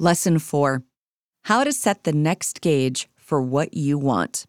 [0.00, 0.82] Lesson 4
[1.44, 4.46] How to Set the Next Gauge for What You Want.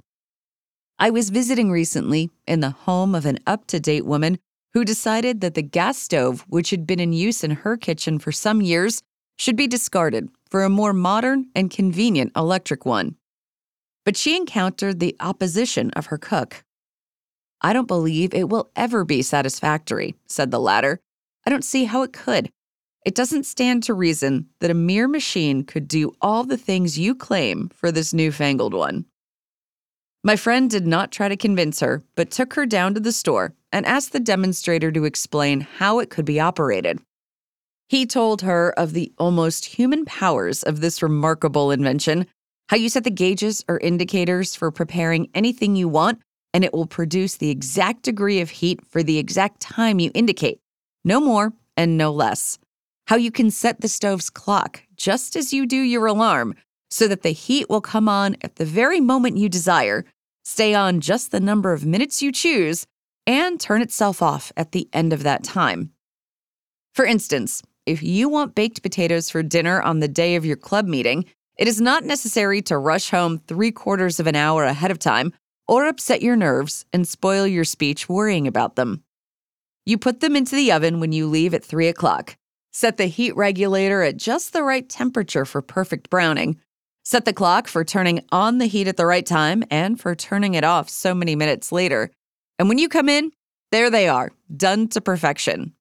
[0.98, 4.40] I was visiting recently in the home of an up to date woman
[4.74, 8.32] who decided that the gas stove, which had been in use in her kitchen for
[8.32, 9.04] some years,
[9.38, 13.18] should be discarded for a more modern and convenient electric one.
[14.06, 16.64] But she encountered the opposition of her cook.
[17.60, 21.02] I don't believe it will ever be satisfactory, said the latter.
[21.46, 22.54] I don't see how it could.
[23.04, 27.16] It doesn't stand to reason that a mere machine could do all the things you
[27.16, 29.06] claim for this newfangled one.
[30.24, 33.56] My friend did not try to convince her, but took her down to the store
[33.72, 37.00] and asked the demonstrator to explain how it could be operated.
[37.90, 42.28] He told her of the almost human powers of this remarkable invention,
[42.70, 46.22] how you set the gauges or indicators for preparing anything you want,
[46.54, 50.60] and it will produce the exact degree of heat for the exact time you indicate,
[51.04, 52.60] no more and no less.
[53.12, 56.56] How you can set the stove's clock just as you do your alarm
[56.90, 60.06] so that the heat will come on at the very moment you desire,
[60.46, 62.88] stay on just the number of minutes you choose,
[63.28, 65.92] and turn itself off at the end of that time.
[66.96, 70.88] For instance, if you want baked potatoes for dinner on the day of your club
[70.88, 71.26] meeting,
[71.58, 75.34] it is not necessary to rush home three quarters of an hour ahead of time
[75.68, 79.04] or upset your nerves and spoil your speech worrying about them.
[79.86, 82.38] You put them into the oven when you leave at 3 o'clock.
[82.72, 86.58] Set the heat regulator at just the right temperature for perfect browning.
[87.04, 90.54] Set the clock for turning on the heat at the right time and for turning
[90.54, 92.12] it off so many minutes later.
[92.58, 93.32] And when you come in,
[93.72, 95.74] there they are, done to perfection.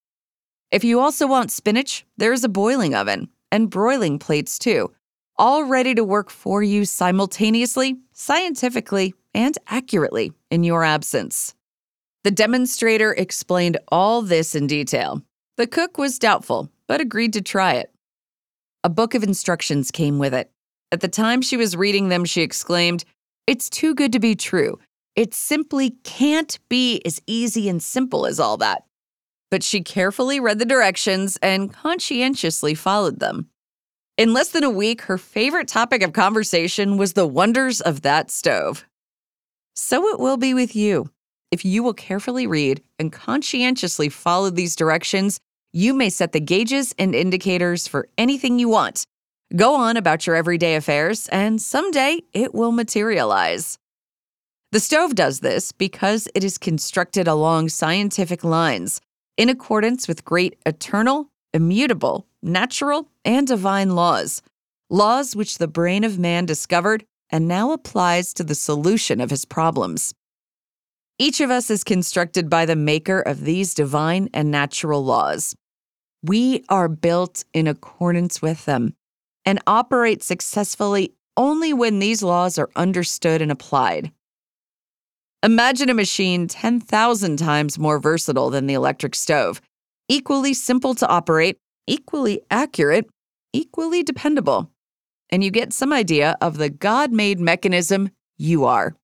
[0.71, 4.93] If you also want spinach, there's a boiling oven and broiling plates too,
[5.37, 11.55] all ready to work for you simultaneously, scientifically, and accurately in your absence.
[12.25, 15.23] The demonstrator explained all this in detail.
[15.57, 17.95] The cook was doubtful, but agreed to try it.
[18.83, 20.51] A book of instructions came with it.
[20.91, 23.05] At the time she was reading them, she exclaimed,
[23.47, 24.81] It's too good to be true.
[25.15, 28.83] It simply can't be as easy and simple as all that
[29.51, 33.49] but she carefully read the directions and conscientiously followed them.
[34.17, 38.31] In less than a week, her favorite topic of conversation was the wonders of that
[38.31, 38.85] stove.
[39.75, 41.11] So it will be with you.
[41.51, 45.41] If you will carefully read and conscientiously follow these directions,
[45.73, 49.05] you may set the gauges and indicators for anything you want.
[49.55, 53.79] Go on about your everyday affairs, and someday it will materialize.
[54.73, 59.01] The stove does this because it is constructed along scientific lines
[59.37, 64.43] in accordance with great eternal, immutable, natural, and divine laws,
[64.89, 69.45] laws which the brain of man discovered and now applies to the solution of his
[69.45, 70.15] problems.
[71.21, 75.55] Each of us is constructed by the maker of these divine and natural laws.
[76.23, 78.95] We are built in accordance with them
[79.45, 84.13] and operate successfully only when these laws are understood and applied.
[85.43, 89.61] Imagine a machine 10,000 times more versatile than the electric stove,
[90.09, 93.11] equally simple to operate, equally accurate,
[93.53, 94.71] equally dependable.
[95.29, 98.97] And you get some idea of the God made mechanism you are.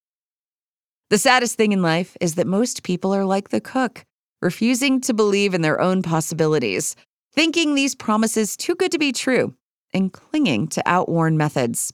[1.08, 4.04] The saddest thing in life is that most people are like the cook,
[4.42, 6.96] refusing to believe in their own possibilities,
[7.32, 9.54] thinking these promises too good to be true,
[9.94, 11.92] and clinging to outworn methods.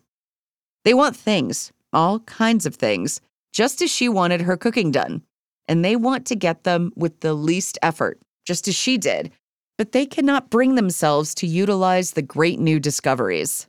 [0.84, 3.20] They want things, all kinds of things,
[3.52, 5.22] just as she wanted her cooking done.
[5.68, 9.30] And they want to get them with the least effort, just as she did.
[9.76, 13.66] But they cannot bring themselves to utilize the great new discoveries.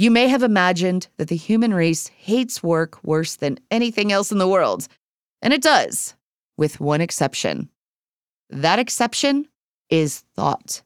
[0.00, 4.38] You may have imagined that the human race hates work worse than anything else in
[4.38, 4.88] the world,
[5.42, 6.14] and it does,
[6.56, 7.68] with one exception.
[8.48, 9.46] That exception
[9.90, 10.80] is thought.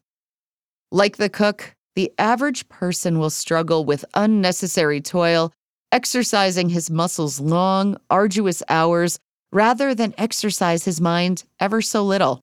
[0.90, 5.52] Like the cook, the average person will struggle with unnecessary toil
[5.92, 9.20] exercising his muscles long, arduous hours
[9.52, 12.40] rather than exercise his mind ever so little.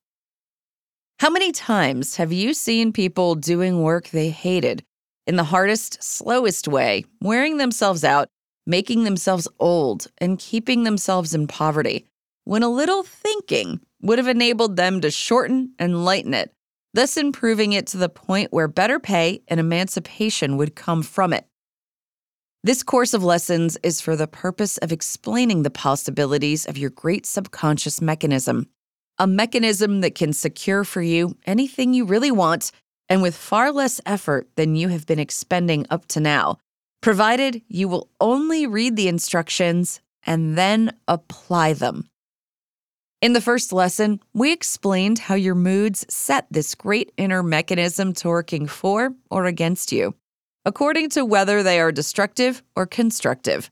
[1.19, 4.85] How many times have you seen people doing work they hated
[5.31, 8.27] in the hardest, slowest way, wearing themselves out,
[8.67, 12.05] making themselves old, and keeping themselves in poverty,
[12.43, 16.51] when a little thinking would have enabled them to shorten and lighten it,
[16.93, 21.45] thus improving it to the point where better pay and emancipation would come from it?
[22.65, 27.25] This course of lessons is for the purpose of explaining the possibilities of your great
[27.25, 28.67] subconscious mechanism,
[29.17, 32.73] a mechanism that can secure for you anything you really want
[33.11, 36.57] and with far less effort than you have been expending up to now,
[37.01, 42.07] provided you will only read the instructions and then apply them.
[43.21, 48.29] In the first lesson, we explained how your moods set this great inner mechanism to
[48.29, 50.15] working for or against you.
[50.65, 53.69] according to whether they are destructive or constructive.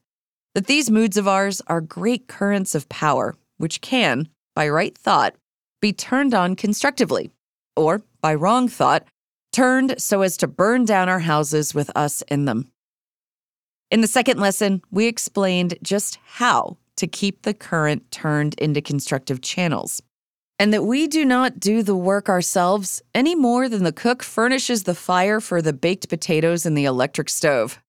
[0.55, 5.35] That these moods of ours are great currents of power, which can, by right thought,
[5.81, 7.29] be turned on constructively,
[7.75, 9.05] or by wrong thought,
[9.51, 12.71] turned so as to burn down our houses with us in them.
[13.91, 19.41] In the second lesson, we explained just how to keep the current turned into constructive
[19.41, 20.01] channels,
[20.59, 24.83] and that we do not do the work ourselves any more than the cook furnishes
[24.83, 27.79] the fire for the baked potatoes in the electric stove.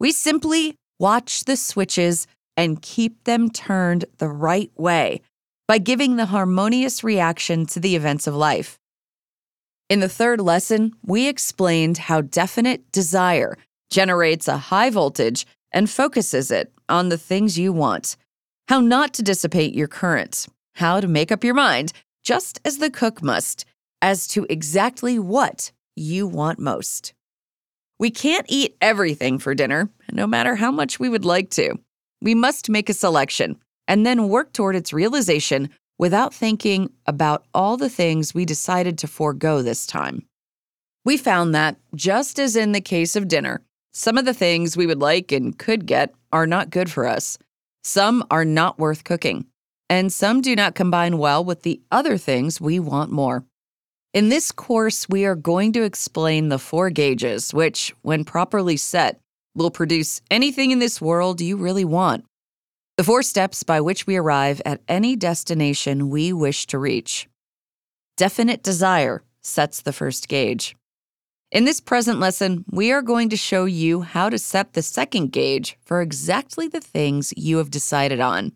[0.00, 2.26] We simply watch the switches
[2.56, 5.20] and keep them turned the right way
[5.68, 8.78] by giving the harmonious reaction to the events of life.
[9.92, 13.58] In the third lesson, we explained how definite desire
[13.90, 18.16] generates a high voltage and focuses it on the things you want,
[18.68, 20.46] how not to dissipate your current,
[20.76, 21.92] how to make up your mind,
[22.24, 23.66] just as the cook must,
[24.00, 27.12] as to exactly what you want most.
[27.98, 31.78] We can't eat everything for dinner, no matter how much we would like to.
[32.22, 35.68] We must make a selection and then work toward its realization
[36.02, 40.26] without thinking about all the things we decided to forego this time.
[41.04, 43.62] We found that, just as in the case of dinner,
[43.92, 47.38] some of the things we would like and could get are not good for us.
[47.84, 49.46] Some are not worth cooking,
[49.88, 53.44] and some do not combine well with the other things we want more.
[54.12, 59.20] In this course, we are going to explain the four gauges, which, when properly set,
[59.54, 62.24] will produce anything in this world you really want.
[62.98, 67.26] The four steps by which we arrive at any destination we wish to reach.
[68.18, 70.76] Definite desire sets the first gauge.
[71.50, 75.32] In this present lesson, we are going to show you how to set the second
[75.32, 78.52] gauge for exactly the things you have decided on.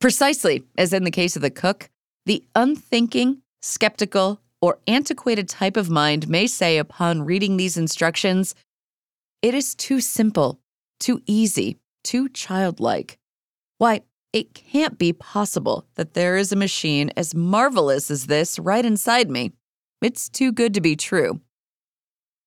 [0.00, 1.90] Precisely as in the case of the cook,
[2.24, 8.54] the unthinking, skeptical, or antiquated type of mind may say upon reading these instructions,
[9.42, 10.58] it is too simple,
[10.98, 13.18] too easy, too childlike.
[13.78, 14.02] Why,
[14.32, 19.30] it can't be possible that there is a machine as marvelous as this right inside
[19.30, 19.52] me.
[20.02, 21.40] It's too good to be true.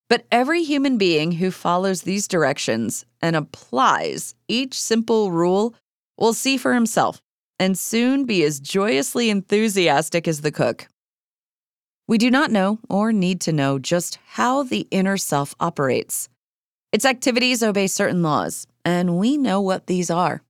[0.10, 5.76] But every human being who follows these directions and applies each simple rule
[6.18, 7.22] will see for himself
[7.60, 10.88] and soon be as joyously enthusiastic as the cook.
[12.08, 16.28] We do not know or need to know just how the inner self operates.
[16.92, 20.42] Its activities obey certain laws, and we know what these are.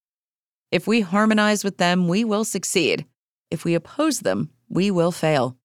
[0.71, 3.05] If we harmonize with them, we will succeed.
[3.49, 5.57] If we oppose them, we will fail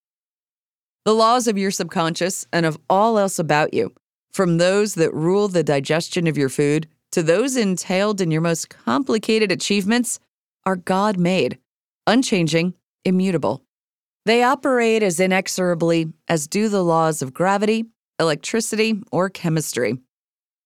[1.05, 3.93] the laws of your subconscious and of all else about you,
[4.33, 8.69] from those that rule the digestion of your food to those entailed in your most
[8.69, 10.19] complicated achievements,
[10.65, 11.59] are God made,
[12.07, 12.73] unchanging,
[13.05, 13.63] immutable.
[14.25, 17.85] They operate as inexorably as do the laws of gravity,
[18.19, 19.99] electricity, or chemistry.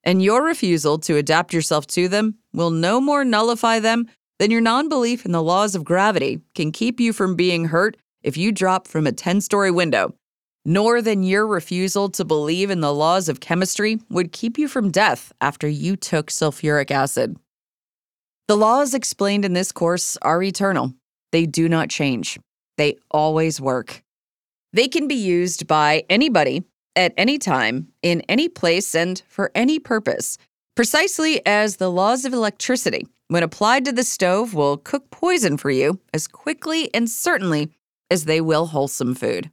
[0.06, 4.08] And your refusal to adapt yourself to them will no more nullify them
[4.40, 7.98] than your non belief in the laws of gravity can keep you from being hurt
[8.24, 10.14] if you drop from a 10 story window
[10.66, 14.92] nor than your refusal to believe in the laws of chemistry would keep you from
[14.92, 17.38] death after you took sulfuric acid.
[18.48, 20.94] The laws explained in this course are eternal.
[21.32, 22.40] They do not change.
[22.78, 24.04] They always work.
[24.74, 26.64] They can be used by anybody
[26.96, 30.38] at any time, in any place, and for any purpose,
[30.80, 35.70] precisely as the laws of electricity, when applied to the stove, will cook poison for
[35.70, 37.70] you as quickly and certainly
[38.10, 39.52] as they will wholesome food.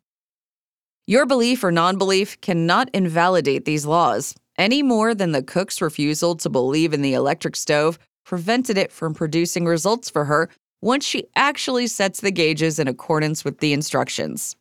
[1.09, 6.37] Your belief or non belief cannot invalidate these laws any more than the cook's refusal
[6.37, 10.49] to believe in the electric stove prevented it from producing results for her
[10.81, 14.55] once she actually sets the gauges in accordance with the instructions.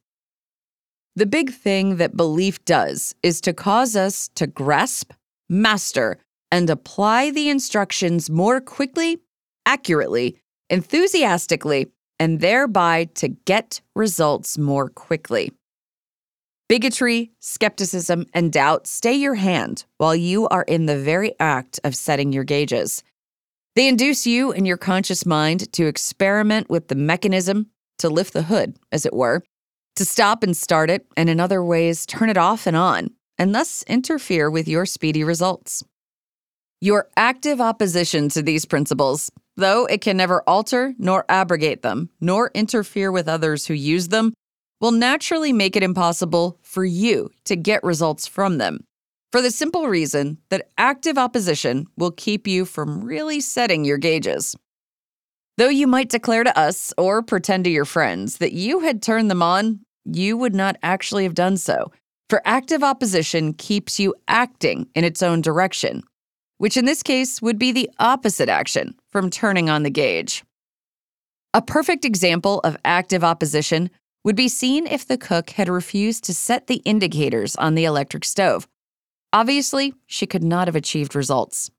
[1.15, 5.13] The big thing that belief does is to cause us to grasp,
[5.47, 6.17] master,
[6.51, 9.19] and apply the instructions more quickly,
[9.65, 10.37] accurately,
[10.69, 11.87] enthusiastically,
[12.19, 15.51] and thereby to get results more quickly.
[16.67, 21.95] Bigotry, skepticism, and doubt stay your hand while you are in the very act of
[21.95, 23.03] setting your gauges.
[23.75, 27.67] They induce you in your conscious mind to experiment with the mechanism,
[27.99, 29.43] to lift the hood, as it were,
[29.97, 33.53] to stop and start it, and in other ways, turn it off and on, and
[33.53, 35.83] thus interfere with your speedy results.
[36.81, 42.51] Your active opposition to these principles, though it can never alter nor abrogate them, nor
[42.53, 44.33] interfere with others who use them,
[44.81, 48.83] will naturally make it impossible for you to get results from them.
[49.31, 54.55] For the simple reason that active opposition will keep you from really setting your gauges.
[55.57, 59.31] Though you might declare to us or pretend to your friends that you had turned
[59.31, 61.91] them on, you would not actually have done so,
[62.29, 66.01] For active opposition keeps you acting in its own direction,
[66.57, 70.43] which in this case would be the opposite action from turning on the gauge.
[71.53, 73.89] A perfect example of active opposition
[74.23, 78.25] would be seen if the cook had refused to set the indicators on the electric
[78.25, 78.67] stove.
[79.31, 81.69] Obviously, she could not have achieved results.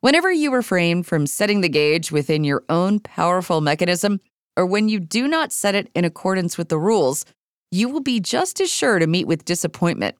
[0.00, 4.20] Whenever you refrain from setting the gauge within your own powerful mechanism,
[4.56, 7.24] or when you do not set it in accordance with the rules,
[7.70, 10.16] you will be just as sure to meet with disappointment.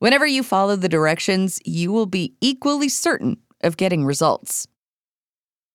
[0.00, 4.66] Whenever you follow the directions, you will be equally certain of getting results.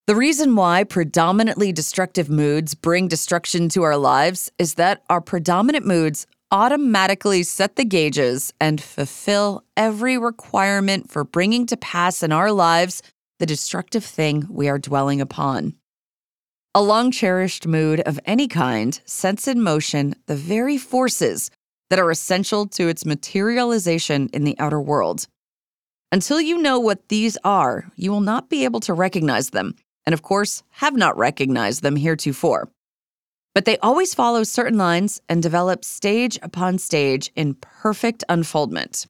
[0.08, 5.86] The reason why predominantly destructive moods bring destruction to our lives is that our predominant
[5.86, 12.52] moods automatically set the gauges and fulfill every requirement for bringing to pass in our
[12.52, 13.04] lives
[13.38, 15.76] the destructive thing we are dwelling upon.
[16.74, 21.52] A long cherished mood of any kind sets in motion the very forces
[21.90, 25.28] that are essential to its materialization in the outer world.
[26.12, 29.76] Until you know what these are, you will not be able to recognize them,
[30.06, 32.70] and of course, have not recognized them heretofore.
[33.54, 39.08] But they always follow certain lines and develop stage upon stage in perfect unfoldment.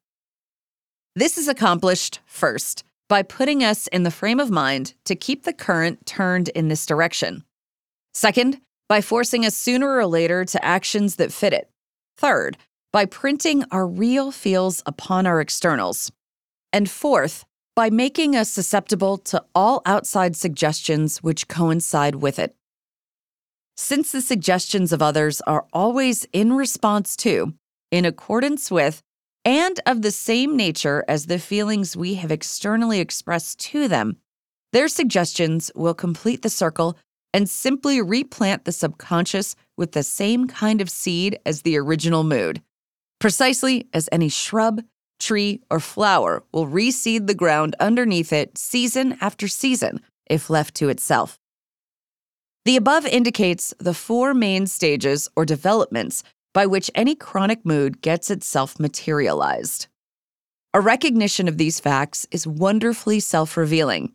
[1.16, 5.54] This is accomplished, first, by putting us in the frame of mind to keep the
[5.54, 7.44] current turned in this direction.
[8.14, 11.70] Second, by forcing us sooner or later to actions that fit it.
[12.18, 12.58] Third,
[12.94, 16.12] by printing our real feels upon our externals.
[16.72, 17.46] And fourth,
[17.76, 22.56] by making us susceptible to all outside suggestions which coincide with it.
[23.76, 27.54] Since the suggestions of others are always in response to,
[27.92, 29.02] in accordance with,
[29.44, 34.18] and of the same nature as the feelings we have externally expressed to them,
[34.72, 36.98] their suggestions will complete the circle
[37.36, 42.62] and simply replant the subconscious with the same kind of seed as the original mood,
[43.20, 44.82] precisely as any shrub,
[45.20, 50.00] tree, or flower will reseed the ground underneath it season after season
[50.30, 51.38] if left to itself.
[52.64, 56.24] The above indicates the four main stages or developments
[56.54, 59.88] by which any chronic mood gets itself materialized.
[60.74, 64.14] A recognition of these facts is wonderfully self revealing,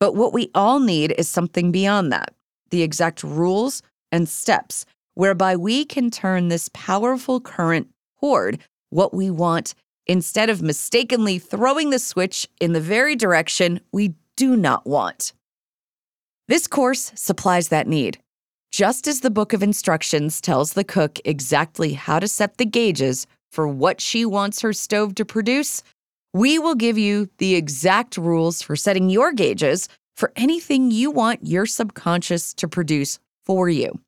[0.00, 2.35] but what we all need is something beyond that
[2.70, 3.82] the exact rules
[4.12, 7.88] and steps whereby we can turn this powerful current
[8.20, 8.58] toward
[8.90, 9.74] what we want
[10.06, 15.32] instead of mistakenly throwing the switch in the very direction we do not want.
[16.48, 18.18] This course supplies that need.
[18.70, 23.26] Just as the book of instructions tells the cook exactly how to set the gauges
[23.50, 25.82] for what she wants her stove to produce,
[26.34, 31.46] we will give you the exact rules for setting your gauges for anything you want
[31.46, 34.00] your subconscious to produce for you.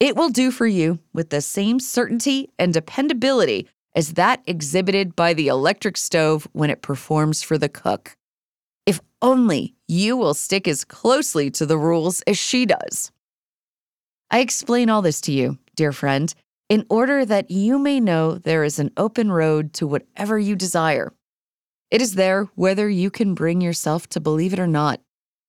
[0.00, 5.34] It will do for you with the same certainty and dependability as that exhibited by
[5.34, 8.16] the electric stove when it performs for the cook.
[8.86, 13.12] If only you will stick as closely to the rules as she does.
[14.30, 16.34] I explain all this to you, dear friend,
[16.68, 21.12] in order that you may know there is an open road to whatever you desire.
[21.92, 25.02] It is there whether you can bring yourself to believe it or not.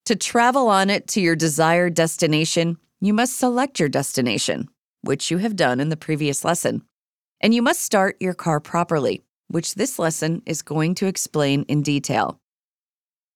[0.07, 4.67] To travel on it to your desired destination, you must select your destination,
[5.03, 6.83] which you have done in the previous lesson.
[7.39, 11.81] And you must start your car properly, which this lesson is going to explain in
[11.81, 12.41] detail.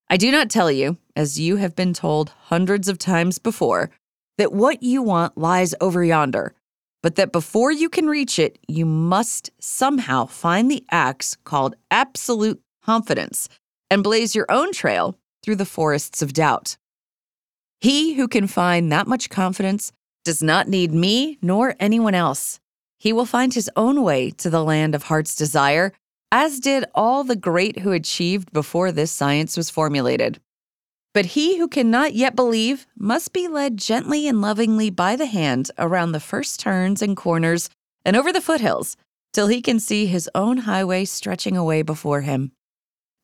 [0.09, 3.89] I do not tell you, as you have been told hundreds of times before,
[4.37, 6.55] that what you want lies over yonder,
[7.01, 12.61] but that before you can reach it, you must somehow find the axe called absolute
[12.87, 13.49] confidence
[13.89, 16.77] and blaze your own trail through the forests of doubt.
[17.81, 19.91] He who can find that much confidence
[20.25, 22.59] does not need me nor anyone else.
[22.99, 25.93] He will find his own way to the land of heart's desire,
[26.31, 30.39] as did all the great who achieved before this science was formulated.
[31.13, 35.71] But he who cannot yet believe must be led gently and lovingly by the hand
[35.77, 37.69] around the first turns and corners
[38.03, 38.97] and over the foothills
[39.33, 42.51] till he can see his own highway stretching away before him.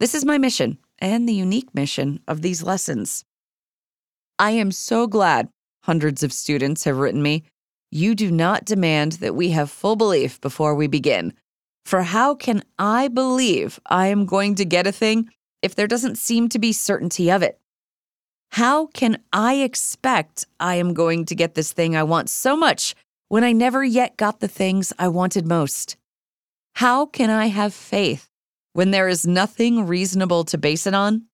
[0.04, 3.24] This is my mission and the unique mission of these lessons.
[4.38, 5.48] I am so glad
[5.84, 7.46] hundreds of students have written me.
[7.90, 11.32] You do not demand that we have full belief before we begin.
[11.86, 15.30] For how can I believe I am going to get a thing
[15.62, 17.58] if there doesn't seem to be certainty of it?
[18.52, 22.94] How can I expect I am going to get this thing I want so much
[23.30, 25.96] when I never yet got the things I wanted most?
[26.76, 28.28] How can I have faith
[28.74, 31.26] when there is nothing reasonable to base it on?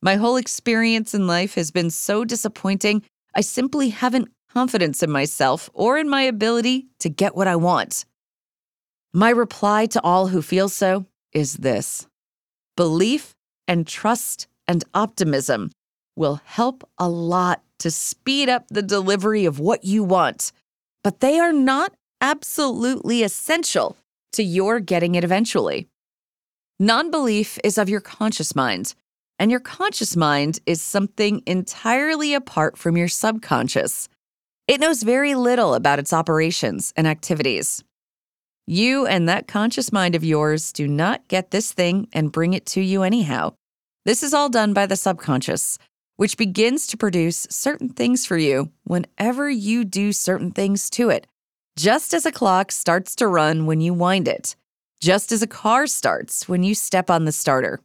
[0.00, 3.02] My whole experience in life has been so disappointing,
[3.34, 8.04] I simply haven't confidence in myself or in my ability to get what I want.
[9.12, 12.06] My reply to all who feel so is this
[12.76, 13.34] belief
[13.68, 15.70] and trust and optimism
[16.16, 20.52] will help a lot to speed up the delivery of what you want,
[21.04, 23.96] but they are not absolutely essential
[24.32, 25.88] to your getting it eventually.
[26.78, 28.94] Non belief is of your conscious mind,
[29.38, 34.10] and your conscious mind is something entirely apart from your subconscious.
[34.68, 37.82] It knows very little about its operations and activities.
[38.66, 42.66] You and that conscious mind of yours do not get this thing and bring it
[42.66, 43.54] to you anyhow.
[44.04, 45.78] This is all done by the subconscious,
[46.16, 51.26] which begins to produce certain things for you whenever you do certain things to it,
[51.78, 54.56] just as a clock starts to run when you wind it,
[55.00, 57.80] just as a car starts when you step on the starter.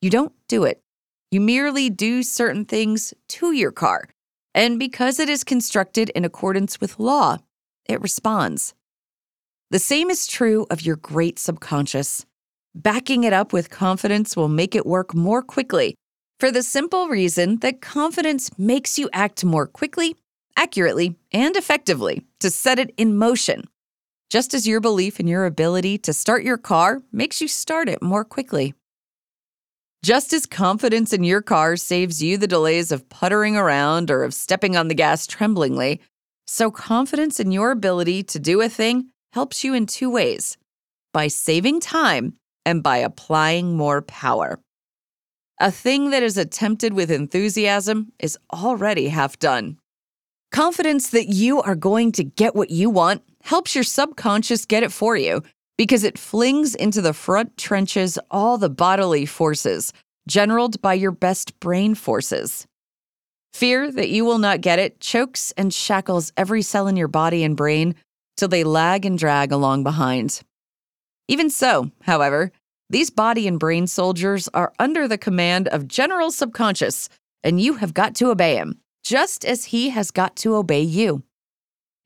[0.00, 0.82] You don't do it.
[1.30, 4.08] You merely do certain things to your car.
[4.54, 7.38] And because it is constructed in accordance with law,
[7.86, 8.74] it responds.
[9.70, 12.24] The same is true of your great subconscious.
[12.74, 15.96] Backing it up with confidence will make it work more quickly
[16.38, 20.14] for the simple reason that confidence makes you act more quickly,
[20.56, 23.64] accurately, and effectively to set it in motion.
[24.28, 28.02] Just as your belief in your ability to start your car makes you start it
[28.02, 28.74] more quickly.
[30.02, 34.34] Just as confidence in your car saves you the delays of puttering around or of
[34.34, 36.00] stepping on the gas tremblingly,
[36.46, 40.56] so confidence in your ability to do a thing helps you in two ways
[41.12, 44.58] by saving time and by applying more power.
[45.60, 49.78] A thing that is attempted with enthusiasm is already half done.
[50.52, 54.90] Confidence that you are going to get what you want helps your subconscious get it
[54.90, 55.40] for you
[55.78, 59.92] because it flings into the front trenches all the bodily forces,
[60.28, 62.66] generaled by your best brain forces.
[63.54, 67.44] Fear that you will not get it chokes and shackles every cell in your body
[67.44, 67.94] and brain
[68.36, 70.40] till they lag and drag along behind.
[71.28, 72.50] Even so, however,
[72.90, 77.08] these body and brain soldiers are under the command of General Subconscious,
[77.44, 81.22] and you have got to obey him, just as he has got to obey you.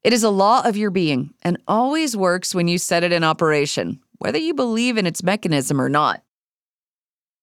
[0.03, 3.23] It is a law of your being and always works when you set it in
[3.23, 6.23] operation, whether you believe in its mechanism or not.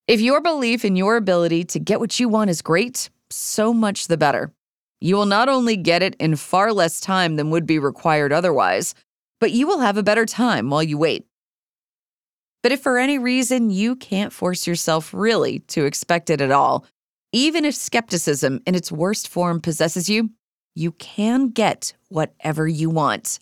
[0.08, 4.08] If your belief in your ability to get what you want is great, so much
[4.08, 4.54] the better.
[5.00, 8.96] You will not only get it in far less time than would be required otherwise,
[9.40, 11.28] but you will have a better time while you wait.
[12.64, 16.86] But if for any reason you can't force yourself really to expect it at all,
[17.32, 20.32] even if skepticism in its worst form possesses you,
[20.78, 23.40] you can get whatever you want.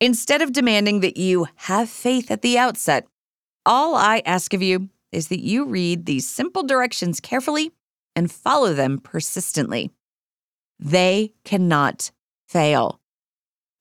[0.00, 3.06] Instead of demanding that you have faith at the outset,
[3.66, 7.70] all I ask of you is that you read these simple directions carefully
[8.16, 9.90] and follow them persistently.
[10.80, 12.10] They cannot
[12.48, 12.98] fail.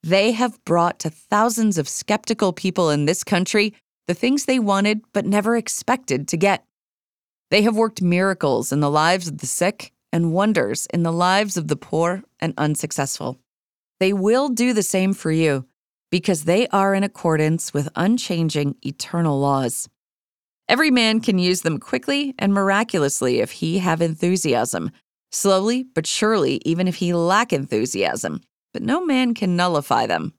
[0.04, 3.74] They have brought to thousands of skeptical people in this country
[4.08, 6.66] the things they wanted but never expected to get.
[7.50, 11.58] They have worked miracles in the lives of the sick and wonders in the lives
[11.58, 13.39] of the poor and unsuccessful.
[14.00, 15.65] They will do the same for you
[16.10, 19.88] because they are in accordance with unchanging eternal laws.
[20.67, 24.91] Every man can use them quickly and miraculously if he have enthusiasm,
[25.32, 28.41] slowly but surely even if he lack enthusiasm,
[28.74, 30.34] but no man can nullify them.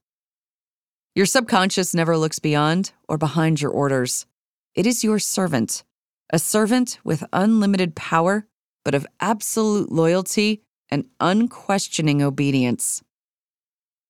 [1.14, 4.26] Your subconscious never looks beyond or behind your orders.
[4.74, 5.84] It is your servant,
[6.32, 8.46] a servant with unlimited power,
[8.84, 13.02] but of absolute loyalty and unquestioning obedience.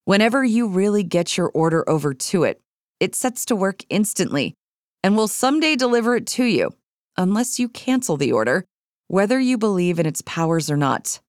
[0.05, 2.61] Whenever you really get your order over to it,
[2.99, 4.55] it sets to work instantly
[5.03, 6.71] and will someday deliver it to you,
[7.17, 8.65] unless you cancel the order,
[9.09, 11.21] whether you believe in its powers or not.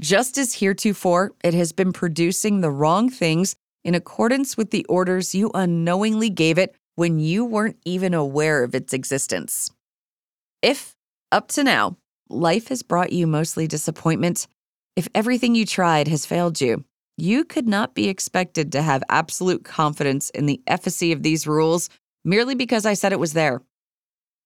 [0.00, 5.34] Just as heretofore it has been producing the wrong things in accordance with the orders
[5.34, 9.70] you unknowingly gave it when you weren't even aware of its existence.
[10.62, 10.94] If,
[11.32, 11.96] up to now,
[12.30, 14.46] life has brought you mostly disappointment,
[14.96, 16.84] if everything you tried has failed you,
[17.16, 21.90] you could not be expected to have absolute confidence in the efficacy of these rules
[22.24, 23.62] merely because I said it was there.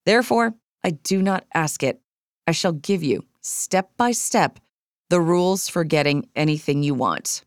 [0.07, 2.01] Therefore, I do not ask it.
[2.47, 4.61] I shall give you, step by step,
[5.09, 7.44] the rules for getting anything you want.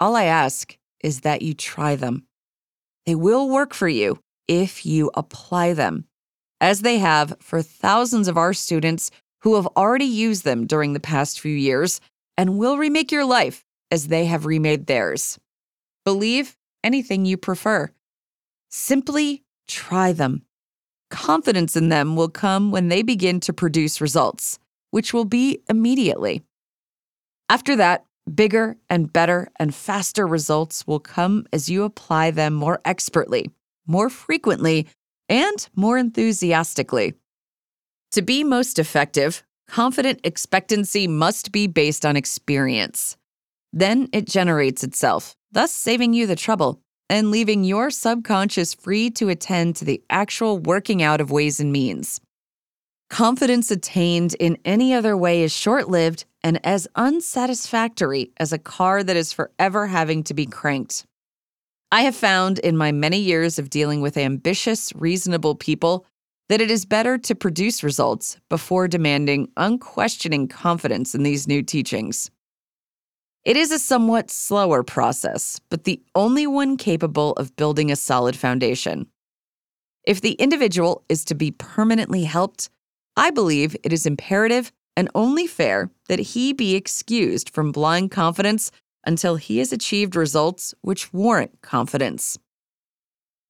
[0.00, 2.24] All I ask is that you try them.
[3.06, 6.04] They will work for you if you apply them,
[6.60, 9.10] as they have for thousands of our students
[9.42, 12.00] who have already used them during the past few years
[12.36, 15.38] and will remake your life as they have remade theirs.
[16.04, 17.90] Believe anything you prefer.
[18.70, 20.42] Simply try them.
[21.10, 24.58] Confidence in them will come when they begin to produce results,
[24.90, 26.42] which will be immediately.
[27.48, 32.80] After that, Bigger and better and faster results will come as you apply them more
[32.84, 33.50] expertly,
[33.86, 34.86] more frequently,
[35.28, 37.14] and more enthusiastically.
[38.12, 43.16] To be most effective, confident expectancy must be based on experience.
[43.72, 49.28] Then it generates itself, thus saving you the trouble and leaving your subconscious free to
[49.28, 52.20] attend to the actual working out of ways and means.
[53.10, 59.02] Confidence attained in any other way is short lived and as unsatisfactory as a car
[59.02, 61.04] that is forever having to be cranked.
[61.90, 66.04] I have found in my many years of dealing with ambitious, reasonable people
[66.48, 72.30] that it is better to produce results before demanding unquestioning confidence in these new teachings.
[73.44, 78.36] It is a somewhat slower process, but the only one capable of building a solid
[78.36, 79.06] foundation.
[80.04, 82.70] If the individual is to be permanently helped,
[83.16, 88.70] I believe it is imperative and only fair that he be excused from blind confidence
[89.06, 92.38] until he has achieved results which warrant confidence.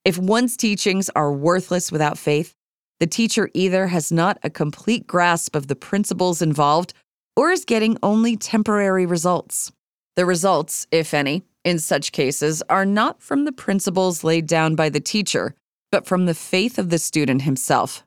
[0.04, 2.54] If one's teachings are worthless without faith,
[3.00, 6.94] the teacher either has not a complete grasp of the principles involved
[7.36, 9.70] or is getting only temporary results.
[10.16, 14.88] The results, if any, in such cases are not from the principles laid down by
[14.88, 15.54] the teacher,
[15.92, 18.04] but from the faith of the student himself.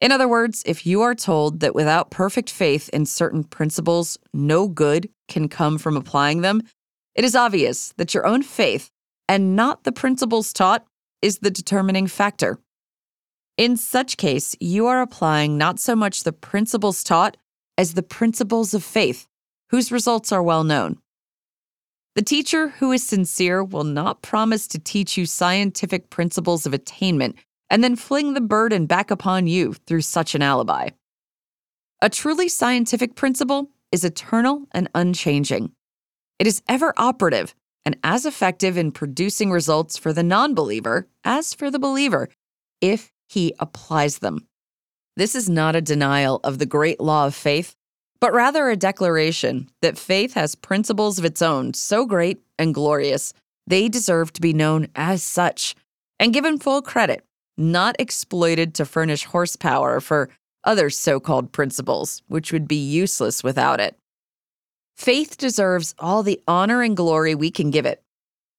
[0.00, 4.68] In other words, if you are told that without perfect faith in certain principles, no
[4.68, 6.62] good can come from applying them,
[7.14, 8.90] it is obvious that your own faith,
[9.28, 10.86] and not the principles taught,
[11.20, 12.58] is the determining factor.
[13.58, 17.36] In such case, you are applying not so much the principles taught
[17.76, 19.26] as the principles of faith,
[19.70, 20.98] whose results are well known.
[22.14, 27.36] The teacher who is sincere will not promise to teach you scientific principles of attainment
[27.70, 30.90] and then fling the burden back upon you through such an alibi.
[32.02, 35.72] A truly scientific principle is eternal and unchanging.
[36.38, 41.54] It is ever operative and as effective in producing results for the non believer as
[41.54, 42.28] for the believer
[42.80, 44.46] if he applies them.
[45.16, 47.74] This is not a denial of the great law of faith,
[48.20, 53.32] but rather a declaration that faith has principles of its own so great and glorious,
[53.66, 55.74] they deserve to be known as such
[56.20, 57.24] and given full credit,
[57.56, 60.28] not exploited to furnish horsepower for
[60.64, 63.96] other so called principles, which would be useless without it.
[64.96, 68.02] Faith deserves all the honor and glory we can give it,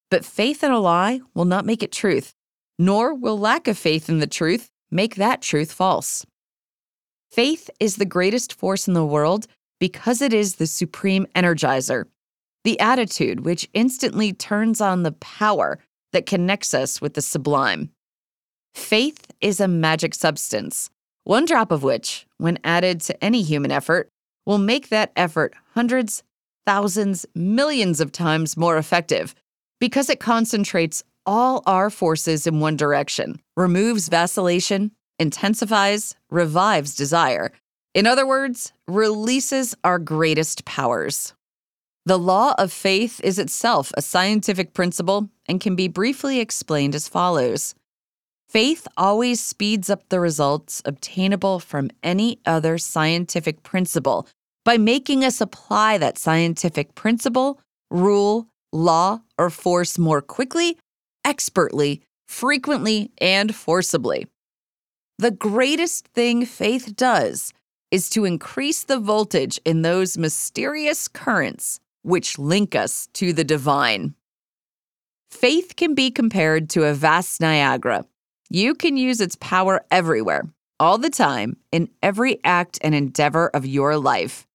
[0.10, 2.34] but faith in a lie will not make it truth,
[2.78, 6.26] nor will lack of faith in the truth make that truth false.
[7.32, 9.48] Faith is the greatest force in the world
[9.80, 12.06] because it is the supreme energizer,
[12.64, 15.80] the attitude which instantly turns on the power
[16.12, 17.90] that connects us with the sublime.
[18.76, 20.90] Faith is a magic substance,
[21.24, 24.10] one drop of which, when added to any human effort,
[24.46, 26.24] will make that effort hundreds,
[26.66, 29.36] thousands, millions of times more effective
[29.80, 37.52] because it concentrates all our forces in one direction, removes vacillation, intensifies, revives desire.
[37.94, 41.34] In other words, releases our greatest powers.
[42.06, 47.08] The law of faith is itself a scientific principle and can be briefly explained as
[47.08, 47.76] follows
[48.54, 54.28] Faith always speeds up the results obtainable from any other scientific principle
[54.64, 57.60] by making us apply that scientific principle,
[57.90, 60.78] rule, law, or force more quickly,
[61.26, 64.28] expertly, frequently, and forcibly.
[65.20, 67.54] The greatest thing faith does
[67.92, 74.16] is to increase the voltage in those mysterious currents which link us to the divine.
[75.32, 78.06] Faith can be compared to a vast Niagara.
[78.50, 80.48] You can use its power everywhere,
[80.80, 84.46] all the time, in every act and endeavor of your life.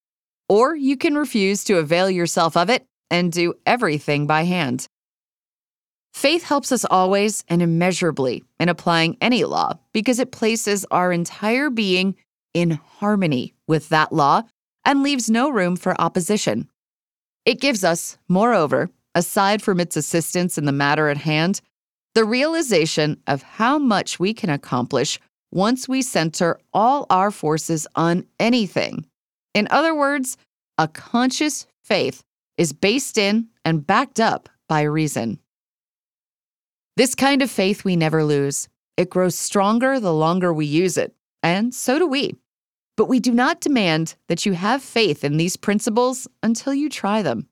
[0.48, 4.88] Or you can refuse to avail yourself of it and do everything by hand.
[6.18, 11.70] Faith helps us always and immeasurably in applying any law because it places our entire
[11.70, 12.16] being
[12.52, 14.42] in harmony with that law
[14.84, 16.68] and leaves no room for opposition.
[17.44, 21.60] It gives us, moreover, aside from its assistance in the matter at hand,
[22.16, 25.20] the realization of how much we can accomplish
[25.52, 29.06] once we center all our forces on anything.
[29.54, 30.36] In other words,
[30.78, 32.24] a conscious faith
[32.56, 35.38] is based in and backed up by reason.
[36.98, 38.68] This kind of faith we never lose.
[38.96, 42.34] It grows stronger the longer we use it, and so do we.
[42.96, 47.22] But we do not demand that you have faith in these principles until you try
[47.22, 47.46] them.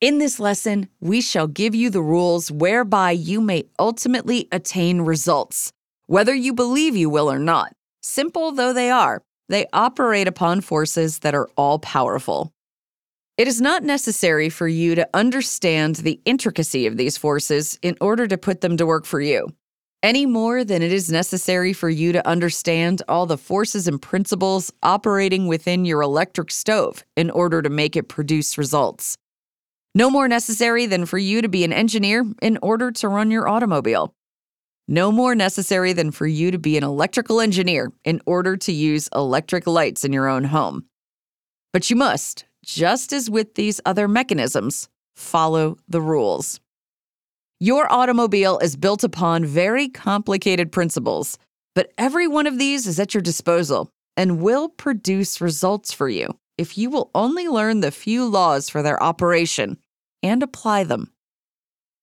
[0.00, 5.72] In this lesson, we shall give you the rules whereby you may ultimately attain results,
[6.06, 7.72] whether you believe you will or not.
[8.00, 12.52] Simple though they are, they operate upon forces that are all powerful.
[13.38, 18.26] It is not necessary for you to understand the intricacy of these forces in order
[18.26, 19.48] to put them to work for you.
[20.02, 24.72] any more than it is necessary for you to understand all the forces and principles
[24.82, 29.16] operating within your electric stove in order to make it produce results.
[29.94, 33.46] No more necessary than for you to be an engineer in order to run your
[33.46, 34.14] automobile.
[34.88, 39.08] No more necessary than for you to be an electrical engineer in order to use
[39.14, 40.86] electric lights in your own home.
[41.72, 46.60] But you must, just as with these other mechanisms, follow the rules.
[47.60, 51.38] Your automobile is built upon very complicated principles,
[51.74, 56.36] but every one of these is at your disposal and will produce results for you
[56.58, 59.78] if you will only learn the few laws for their operation
[60.22, 61.12] and apply them.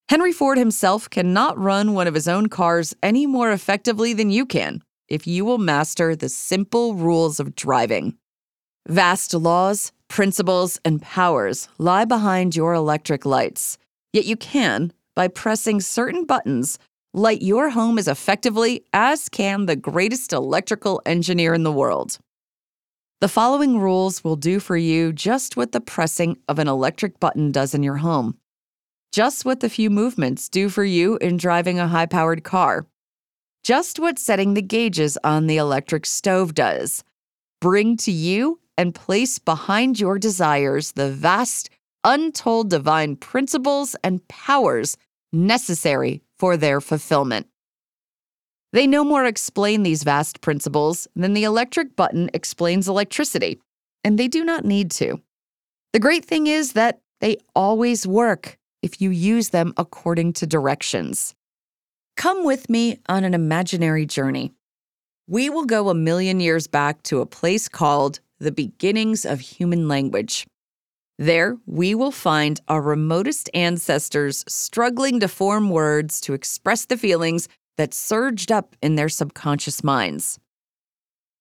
[0.09, 4.45] Henry Ford himself cannot run one of his own cars any more effectively than you
[4.45, 8.17] can if you will master the simple rules of driving.
[8.87, 13.77] Vast laws, principles, and powers lie behind your electric lights,
[14.11, 16.77] yet you can, by pressing certain buttons,
[17.13, 22.19] light your home as effectively as can the greatest electrical engineer in the world.
[23.21, 27.51] The following rules will do for you just what the pressing of an electric button
[27.51, 28.37] does in your home,
[29.11, 32.85] just what the few movements do for you in driving a high powered car,
[33.63, 37.03] just what setting the gauges on the electric stove does.
[37.59, 41.69] Bring to you and place behind your desires the vast,
[42.05, 44.95] untold divine principles and powers
[45.33, 47.45] necessary for their fulfillment.
[48.71, 53.59] They no more explain these vast principles than the electric button explains electricity,
[54.05, 55.21] and they do not need to.
[55.91, 61.35] The great thing is that they always work if you use them according to directions.
[62.15, 64.53] Come with me on an imaginary journey.
[65.27, 69.88] We will go a million years back to a place called the beginnings of human
[69.88, 70.45] language.
[71.17, 77.49] There, we will find our remotest ancestors struggling to form words to express the feelings
[77.78, 80.39] that surged up in their subconscious minds.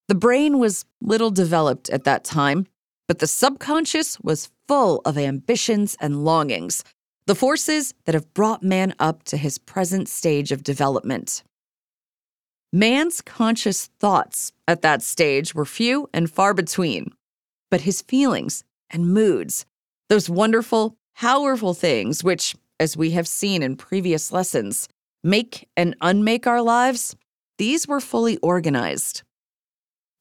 [0.09, 2.65] The brain was little developed at that time,
[3.07, 6.83] but the subconscious was full of ambitions and longings,
[7.25, 11.43] the forces that have brought man up to his present stage of development.
[12.71, 17.11] Man's conscious thoughts at that stage were few and far between,
[17.71, 19.65] but his feelings and moods
[20.09, 24.89] those wonderful, powerful things which, as we have seen in previous lessons,
[25.23, 27.15] make and unmake our lives,
[27.57, 29.21] these were fully organized.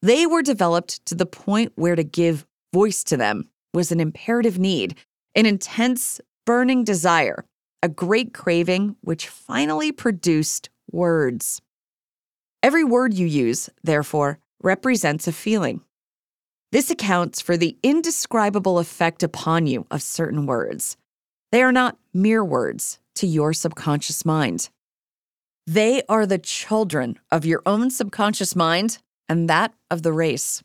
[0.02, 4.58] They were developed to the point where to give voice to them was an imperative
[4.58, 4.94] need,
[5.34, 7.44] an intense, burning desire,
[7.82, 11.60] a great craving which finally produced words.
[12.62, 15.82] Every word you use, therefore, represents a feeling.
[16.72, 20.96] This accounts for the indescribable effect upon you of certain words.
[21.52, 24.70] They are not mere words to your subconscious mind.
[25.66, 30.62] They are the children of your own subconscious mind and that of the race.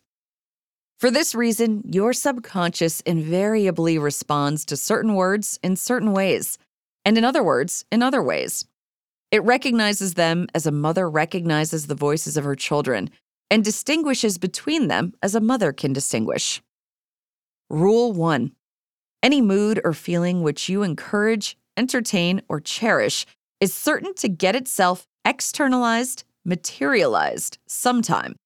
[0.98, 6.58] For this reason, your subconscious invariably responds to certain words in certain ways,
[7.04, 8.64] and in other words, in other ways.
[9.34, 13.10] It recognizes them as a mother recognizes the voices of her children
[13.50, 16.62] and distinguishes between them as a mother can distinguish.
[17.68, 18.52] Rule 1
[19.24, 23.26] Any mood or feeling which you encourage, entertain, or cherish
[23.58, 28.36] is certain to get itself externalized, materialized sometime.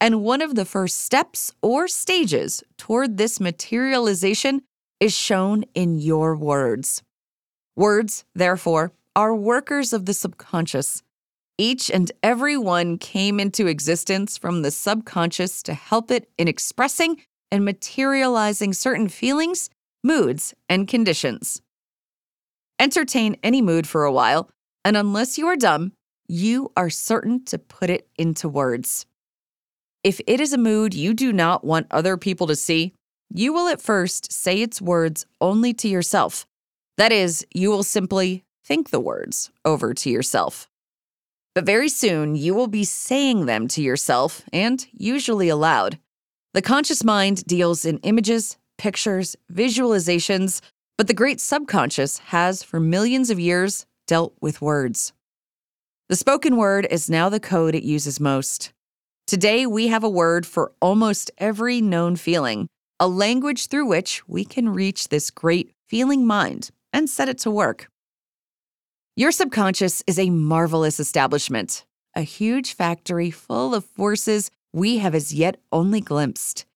[0.00, 4.62] And one of the first steps or stages toward this materialization
[5.00, 7.02] is shown in your words.
[7.74, 11.02] Words, therefore, are workers of the subconscious
[11.58, 17.22] each and every one came into existence from the subconscious to help it in expressing
[17.50, 19.70] and materializing certain feelings,
[20.04, 21.62] moods, and conditions.
[22.78, 24.50] Entertain any mood for a while,
[24.84, 25.92] and unless you are dumb,
[26.28, 29.06] you are certain to put it into words.
[30.04, 32.92] If it is a mood you do not want other people to see,
[33.32, 36.46] you will at first say its words only to yourself.
[36.98, 40.68] That is, you will simply think the words over to yourself.
[41.54, 45.98] But very soon, you will be saying them to yourself and usually aloud.
[46.52, 50.60] The conscious mind deals in images, pictures, visualizations,
[50.98, 55.12] but the great subconscious has, for millions of years, dealt with words.
[56.08, 58.72] The spoken word is now the code it uses most.
[59.26, 64.44] Today, we have a word for almost every known feeling, a language through which we
[64.44, 67.88] can reach this great feeling mind and set it to work.
[69.18, 75.32] Your subconscious is a marvelous establishment, a huge factory full of forces we have as
[75.32, 76.66] yet only glimpsed.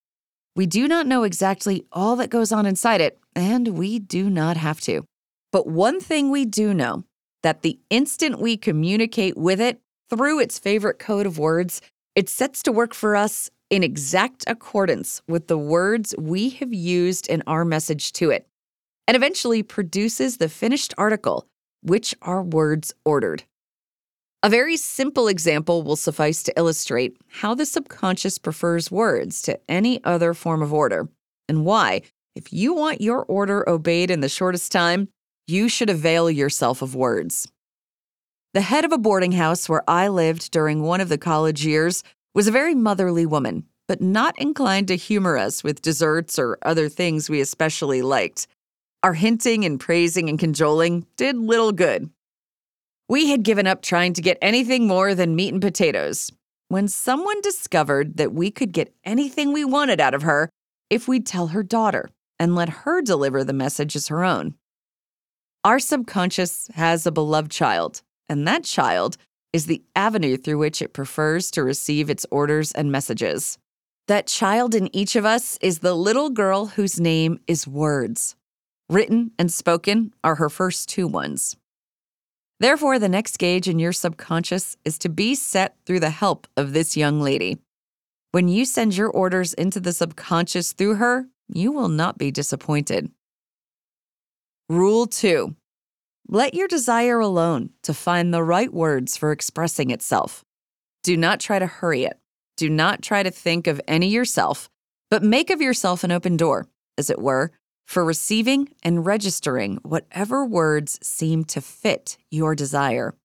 [0.56, 4.56] We do not know exactly all that goes on inside it, and we do not
[4.56, 5.04] have to.
[5.52, 7.04] But one thing we do know
[7.42, 11.82] that the instant we communicate with it, through its favorite code of words,
[12.14, 17.26] it sets to work for us in exact accordance with the words we have used
[17.28, 18.46] in our message to it,
[19.06, 21.46] and eventually produces the finished article,
[21.82, 23.44] which are words ordered.
[24.42, 30.02] A very simple example will suffice to illustrate how the subconscious prefers words to any
[30.04, 31.08] other form of order,
[31.48, 32.02] and why,
[32.34, 35.08] if you want your order obeyed in the shortest time,
[35.46, 37.50] you should avail yourself of words.
[38.54, 42.02] The head of a boarding house where I lived during one of the college years
[42.34, 46.88] was a very motherly woman, but not inclined to humor us with desserts or other
[46.88, 48.46] things we especially liked.
[49.02, 52.10] Our hinting and praising and cajoling did little good.
[53.08, 56.30] We had given up trying to get anything more than meat and potatoes
[56.68, 60.50] when someone discovered that we could get anything we wanted out of her
[60.90, 64.54] if we'd tell her daughter and let her deliver the message as her own.
[65.64, 69.16] Our subconscious has a beloved child, and that child
[69.52, 73.58] is the avenue through which it prefers to receive its orders and messages.
[74.08, 78.36] That child in each of us is the little girl whose name is words.
[78.90, 81.56] Written and spoken are her first two ones.
[82.58, 86.72] Therefore, the next gauge in your subconscious is to be set through the help of
[86.72, 87.58] this young lady.
[88.32, 93.12] When you send your orders into the subconscious through her, you will not be disappointed.
[94.68, 95.54] Rule 2
[96.32, 100.44] let your desire alone to find the right words for expressing itself.
[101.02, 102.20] Do not try to hurry it.
[102.56, 104.68] Do not try to think of any yourself,
[105.10, 107.50] but make of yourself an open door, as it were,
[107.90, 113.16] for receiving and registering whatever words seem to fit your desire.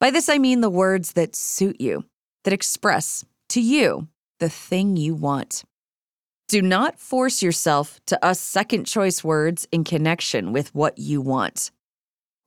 [0.00, 2.04] By this, I mean the words that suit you,
[2.42, 4.08] that express to you
[4.40, 5.62] the thing you want.
[6.48, 11.70] Do not force yourself to us second choice words in connection with what you want.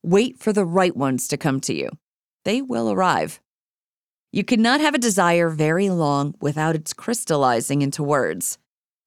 [0.02, 1.88] Wait for the right ones to come to you.
[2.44, 3.40] They will arrive.
[4.32, 8.58] You cannot have a desire very long without its crystallizing into words.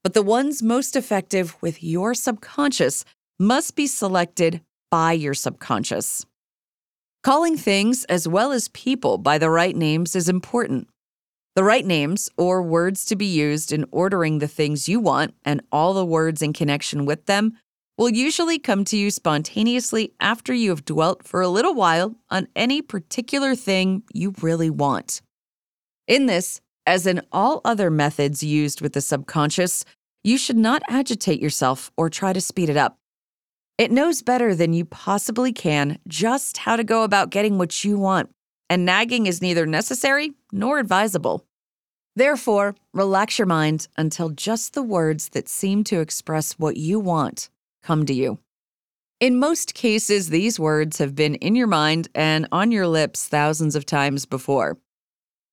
[0.04, 3.04] But the ones most effective with your subconscious
[3.40, 6.26] must be selected by your subconscious.
[7.22, 10.88] Calling things as well as people by the right names is important.
[11.56, 15.62] The right names, or words to be used in ordering the things you want and
[15.72, 17.58] all the words in connection with them,
[17.98, 22.48] will usually come to you spontaneously after you have dwelt for a little while on
[22.56, 25.22] any particular thing you really want.
[26.08, 29.86] In this, as in all other methods used with the subconscious,
[30.24, 32.98] you should not agitate yourself or try to speed it up.
[33.78, 37.98] It knows better than you possibly can just how to go about getting what you
[37.98, 38.30] want,
[38.70, 41.46] and nagging is neither necessary nor advisable.
[42.16, 47.50] Therefore, relax your mind until just the words that seem to express what you want
[47.82, 48.40] come to you.
[49.20, 53.76] In most cases, these words have been in your mind and on your lips thousands
[53.76, 54.78] of times before.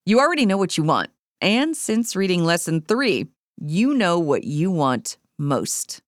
[0.05, 3.27] You already know what you want, and since reading lesson three,
[3.59, 6.03] you know what you want most.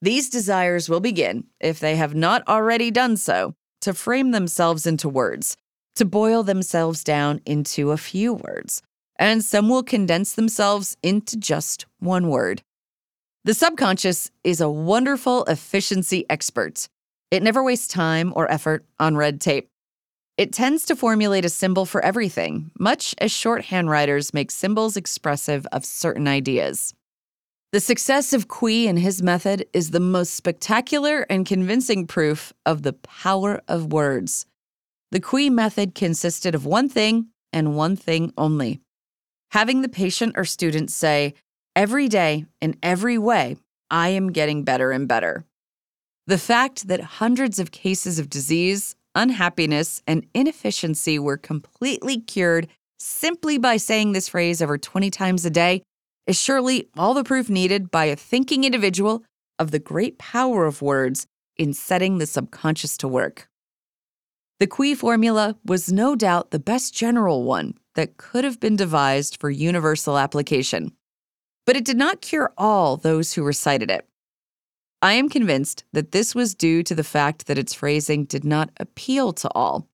[0.00, 5.08] These desires will begin, if they have not already done so, to frame themselves into
[5.08, 5.56] words,
[5.96, 8.82] to boil themselves down into a few words,
[9.18, 12.62] and some will condense themselves into just one word.
[13.44, 16.88] The subconscious is a wonderful efficiency expert.
[17.30, 19.68] It never wastes time or effort on red tape.
[20.38, 25.66] It tends to formulate a symbol for everything, much as shorthand writers make symbols expressive
[25.72, 26.94] of certain ideas.
[27.72, 32.82] The success of Coué and his method is the most spectacular and convincing proof of
[32.82, 34.46] the power of words.
[35.10, 38.80] The Coué method consisted of one thing and one thing only
[39.50, 41.34] having the patient or student say,
[41.74, 43.56] Every day, in every way,
[43.90, 45.44] I am getting better and better.
[46.26, 53.58] The fact that hundreds of cases of disease, unhappiness, and inefficiency were completely cured simply
[53.58, 55.82] by saying this phrase over 20 times a day
[56.26, 59.22] is surely all the proof needed by a thinking individual
[59.58, 61.26] of the great power of words
[61.56, 63.48] in setting the subconscious to work.
[64.60, 69.38] The Coué formula was no doubt the best general one that could have been devised
[69.40, 70.92] for universal application
[71.68, 74.07] but it did not cure all those who recited it.
[75.00, 78.70] I am convinced that this was due to the fact that its phrasing did not
[78.78, 79.86] appeal to all.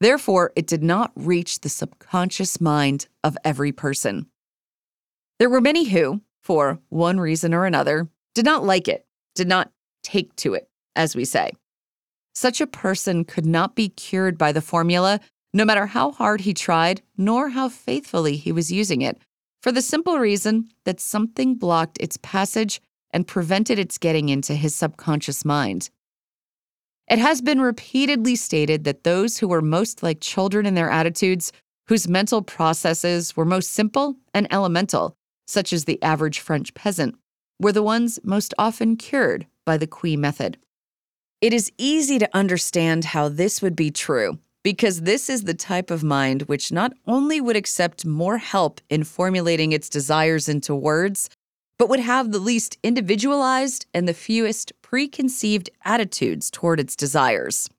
[0.00, 4.26] Therefore, it did not reach the subconscious mind of every person.
[5.38, 9.72] There were many who, for one reason or another, did not like it, did not
[10.02, 11.52] take to it, as we say.
[12.34, 15.20] Such a person could not be cured by the formula,
[15.52, 19.18] no matter how hard he tried, nor how faithfully he was using it,
[19.62, 22.80] for the simple reason that something blocked its passage
[23.12, 25.90] and prevented its getting into his subconscious mind.
[27.08, 31.52] It has been repeatedly stated that those who were most like children in their attitudes,
[31.88, 35.16] whose mental processes were most simple and elemental,
[35.48, 37.16] such as the average French peasant,
[37.58, 40.56] were the ones most often cured by the Coué method.
[41.40, 45.90] It is easy to understand how this would be true because this is the type
[45.90, 51.30] of mind which not only would accept more help in formulating its desires into words,
[51.80, 57.70] but would have the least individualized and the fewest preconceived attitudes toward its desires.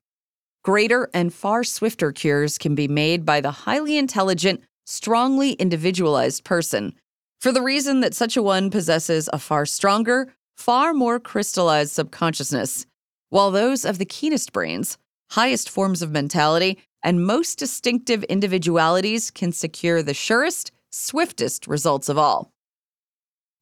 [0.64, 6.92] Greater and far swifter cures can be made by the highly intelligent, strongly individualized person,
[7.40, 12.86] for the reason that such a one possesses a far stronger, far more crystallized subconsciousness,
[13.30, 14.98] while those of the keenest brains,
[15.30, 22.18] highest forms of mentality, and most distinctive individualities can secure the surest, swiftest results of
[22.18, 22.52] all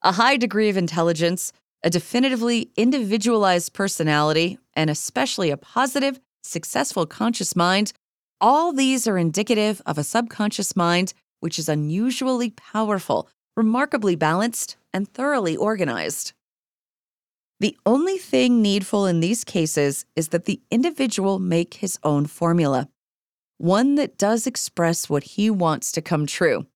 [0.02, 7.54] a high degree of intelligence, a definitively individualized personality, and especially a positive, successful conscious
[7.54, 7.92] mind,
[8.40, 15.08] all these are indicative of a subconscious mind which is unusually powerful, remarkably balanced, and
[15.08, 16.32] thoroughly organized.
[17.60, 22.88] The only thing needful in these cases is that the individual make his own formula,
[23.58, 26.66] one that does express what he wants to come true,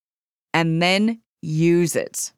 [0.53, 2.31] and then use it.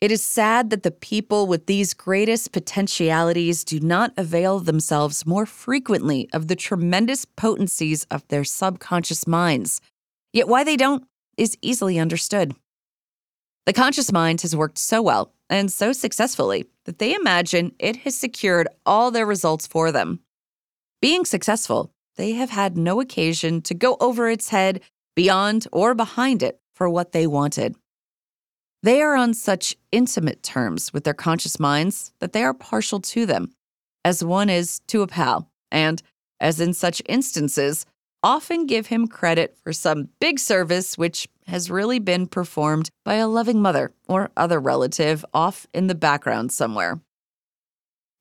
[0.00, 5.44] It is sad that the people with these greatest potentialities do not avail themselves more
[5.44, 9.80] frequently of the tremendous potencies of their subconscious minds.
[10.32, 11.04] Yet why they don't
[11.36, 12.54] is easily understood.
[13.66, 18.16] The conscious mind has worked so well and so successfully that they imagine it has
[18.16, 20.20] secured all their results for them.
[21.02, 24.80] Being successful, they have had no occasion to go over its head,
[25.16, 27.74] beyond, or behind it for what they wanted.
[28.82, 33.26] They are on such intimate terms with their conscious minds that they are partial to
[33.26, 33.52] them,
[34.04, 36.00] as one is to a pal, and,
[36.40, 37.86] as in such instances,
[38.22, 43.26] often give him credit for some big service which has really been performed by a
[43.26, 47.00] loving mother or other relative off in the background somewhere.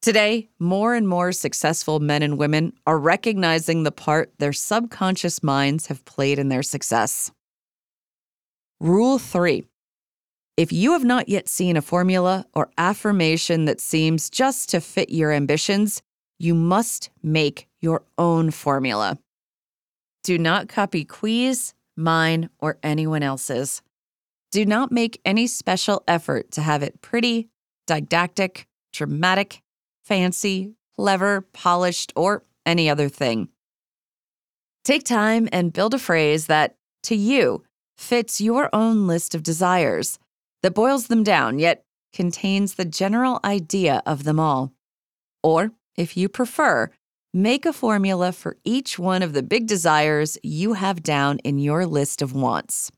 [0.02, 5.88] Today, more and more successful men and women are recognizing the part their subconscious minds
[5.88, 7.32] have played in their success.
[8.80, 9.66] Rule 3
[10.58, 15.12] if you have not yet seen a formula or affirmation that seems just to fit
[15.12, 16.02] your ambitions,
[16.40, 19.20] you must make your own formula.
[20.24, 23.84] Do not copy Coué's, mine, or anyone else's.
[24.52, 27.50] Do not make any special effort to have it pretty,
[27.86, 29.62] didactic, dramatic,
[30.06, 33.50] fancy, clever, polished, or any other thing.
[34.84, 37.64] Take time and build a phrase that, to you,
[37.96, 40.18] fits your own list of desires
[40.64, 41.84] that boils them down, yet
[42.14, 44.74] contains the general idea of them all.
[45.44, 46.90] Or, if you prefer,
[47.34, 51.86] make a formula for each one of the big desires you have down in your
[51.86, 52.92] list of wants.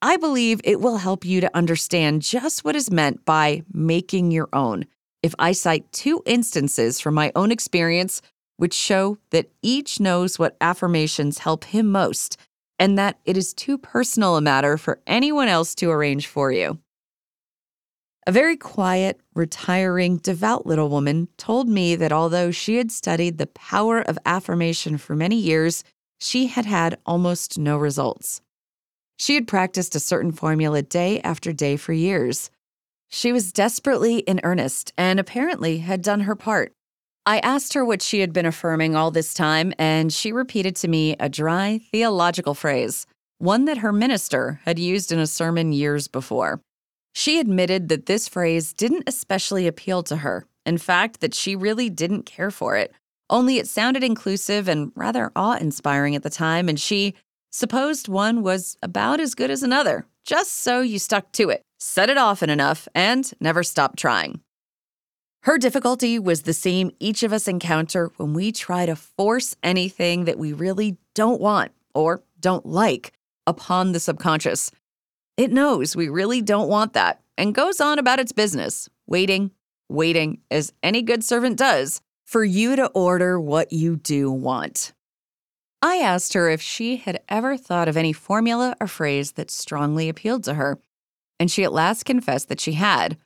[0.00, 4.48] I believe it will help you to understand just what is meant by making your
[4.52, 4.86] own
[5.22, 8.20] if I cite two instances from my own experience
[8.56, 12.36] which show that each knows what affirmations help him most
[12.78, 16.78] and that it is too personal a matter for anyone else to arrange for you.
[18.26, 23.48] A very quiet, retiring, devout little woman told me that although she had studied the
[23.48, 25.82] power of affirmation for many years,
[26.20, 28.40] she had had almost no results.
[29.18, 32.50] She had practiced a certain formula day after day for years.
[33.08, 36.72] She was desperately in earnest and apparently had done her part.
[37.24, 40.88] I asked her what she had been affirming all this time, and she repeated to
[40.88, 43.06] me a dry theological phrase,
[43.38, 46.60] one that her minister had used in a sermon years before.
[47.14, 51.88] She admitted that this phrase didn't especially appeal to her, in fact, that she really
[51.88, 52.92] didn't care for it,
[53.30, 57.14] only it sounded inclusive and rather awe inspiring at the time, and she
[57.52, 62.10] supposed one was about as good as another, just so you stuck to it, said
[62.10, 64.40] it often enough, and never stopped trying.
[65.42, 70.24] Her difficulty was the same each of us encounter when we try to force anything
[70.24, 73.12] that we really don't want or don't like
[73.44, 74.70] upon the subconscious.
[75.36, 79.50] It knows we really don't want that and goes on about its business, waiting,
[79.88, 84.92] waiting, as any good servant does, for you to order what you do want.
[85.82, 90.08] I asked her if she had ever thought of any formula or phrase that strongly
[90.08, 90.78] appealed to her,
[91.40, 93.18] and she at last confessed that she had.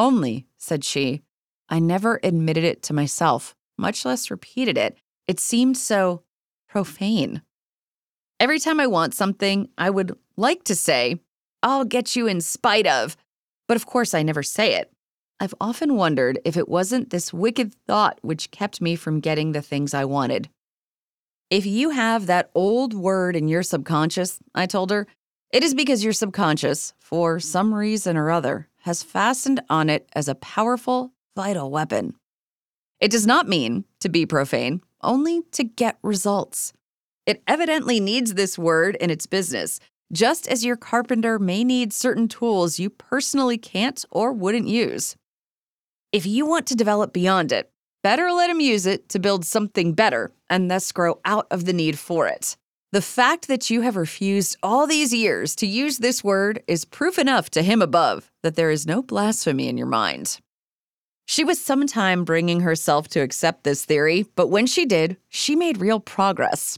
[0.00, 1.22] Only, said she,
[1.70, 4.98] I never admitted it to myself, much less repeated it.
[5.26, 6.22] It seemed so
[6.68, 7.42] profane.
[8.38, 11.20] Every time I want something, I would like to say,
[11.62, 13.16] I'll get you in spite of,
[13.68, 14.92] but of course I never say it.
[15.38, 19.62] I've often wondered if it wasn't this wicked thought which kept me from getting the
[19.62, 20.50] things I wanted.
[21.50, 25.06] If you have that old word in your subconscious, I told her,
[25.52, 30.28] it is because your subconscious, for some reason or other, has fastened on it as
[30.28, 32.14] a powerful, vital weapon.
[33.00, 36.72] It does not mean to be profane, only to get results.
[37.26, 39.80] It evidently needs this word in its business,
[40.12, 45.16] just as your carpenter may need certain tools you personally can't or wouldn't use.
[46.12, 47.70] If you want to develop beyond it,
[48.02, 51.72] better let him use it to build something better and thus grow out of the
[51.72, 52.56] need for it.
[52.92, 57.20] The fact that you have refused all these years to use this word is proof
[57.20, 60.40] enough to him above that there is no blasphemy in your mind.
[61.30, 65.54] She was some time bringing herself to accept this theory, but when she did, she
[65.54, 66.76] made real progress.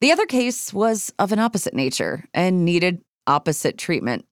[0.00, 4.24] The other case was of an opposite nature and needed opposite treatment.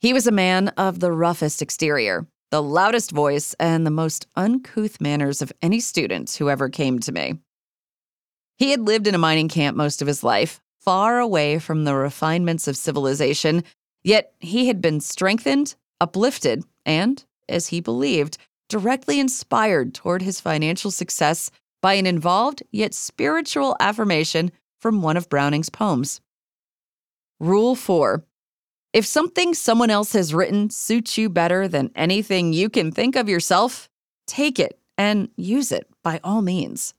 [0.00, 5.02] He was a man of the roughest exterior, the loudest voice, and the most uncouth
[5.02, 7.34] manners of any student who ever came to me.
[8.56, 11.94] He had lived in a mining camp most of his life, far away from the
[11.94, 13.64] refinements of civilization,
[14.02, 18.38] yet he had been strengthened, uplifted, and, as he believed,
[18.68, 21.50] directly inspired toward his financial success
[21.82, 26.20] by an involved yet spiritual affirmation from one of Browning's poems.
[27.40, 28.24] Rule 4
[28.92, 33.28] If something someone else has written suits you better than anything you can think of
[33.28, 33.88] yourself,
[34.26, 36.94] take it and use it by all means.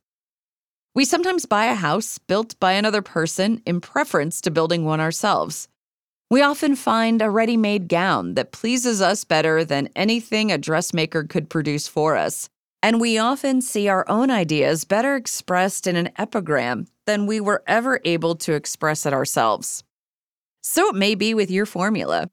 [0.94, 5.68] We sometimes buy a house built by another person in preference to building one ourselves.
[6.32, 11.24] We often find a ready made gown that pleases us better than anything a dressmaker
[11.24, 12.50] could produce for us.
[12.82, 17.64] And we often see our own ideas better expressed in an epigram than we were
[17.68, 19.84] ever able to express it ourselves.
[20.64, 22.30] So it may be with your formula.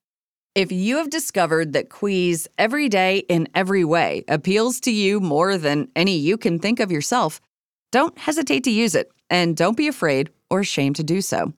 [0.54, 5.58] If you have discovered that Coué's every day in every way appeals to you more
[5.58, 7.42] than any you can think of yourself,
[7.90, 11.52] don't hesitate to use it, and don't be afraid or ashamed to do so.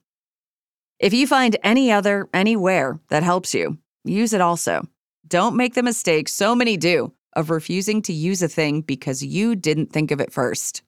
[1.00, 4.86] If you find any other, anywhere that helps you, use it also.
[5.26, 9.56] Don't make the mistake so many do of refusing to use a thing because you
[9.56, 10.82] didn't think of it first.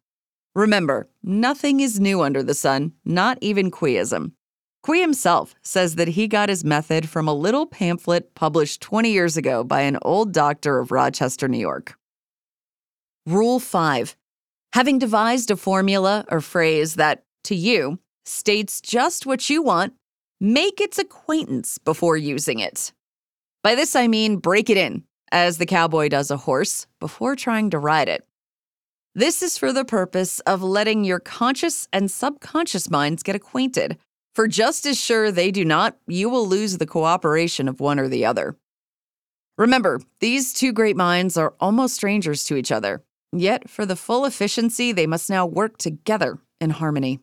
[0.55, 4.33] Remember, nothing is new under the sun, not even Couéism.
[4.87, 9.37] Coué himself says that he got his method from a little pamphlet published 20 years
[9.37, 11.99] ago by an old doctor of Rochester, New York.
[13.27, 14.17] Rule 5
[14.73, 17.99] Having devised a formula or phrase that, to you,
[18.29, 19.95] states just what you want,
[20.41, 22.93] make its acquaintance before using it.
[23.63, 27.71] By this I mean break it in, as the cowboy does a horse, before trying
[27.71, 28.27] to ride it.
[29.15, 33.99] This is for the purpose of letting your conscious and subconscious minds get acquainted,
[34.35, 38.09] for just as sure they do not, you will lose the cooperation of one or
[38.09, 38.57] the other.
[39.57, 43.03] Remember, these two great minds are almost strangers to each other,
[43.33, 47.21] Yet, for the full efficiency, they must now work together in harmony.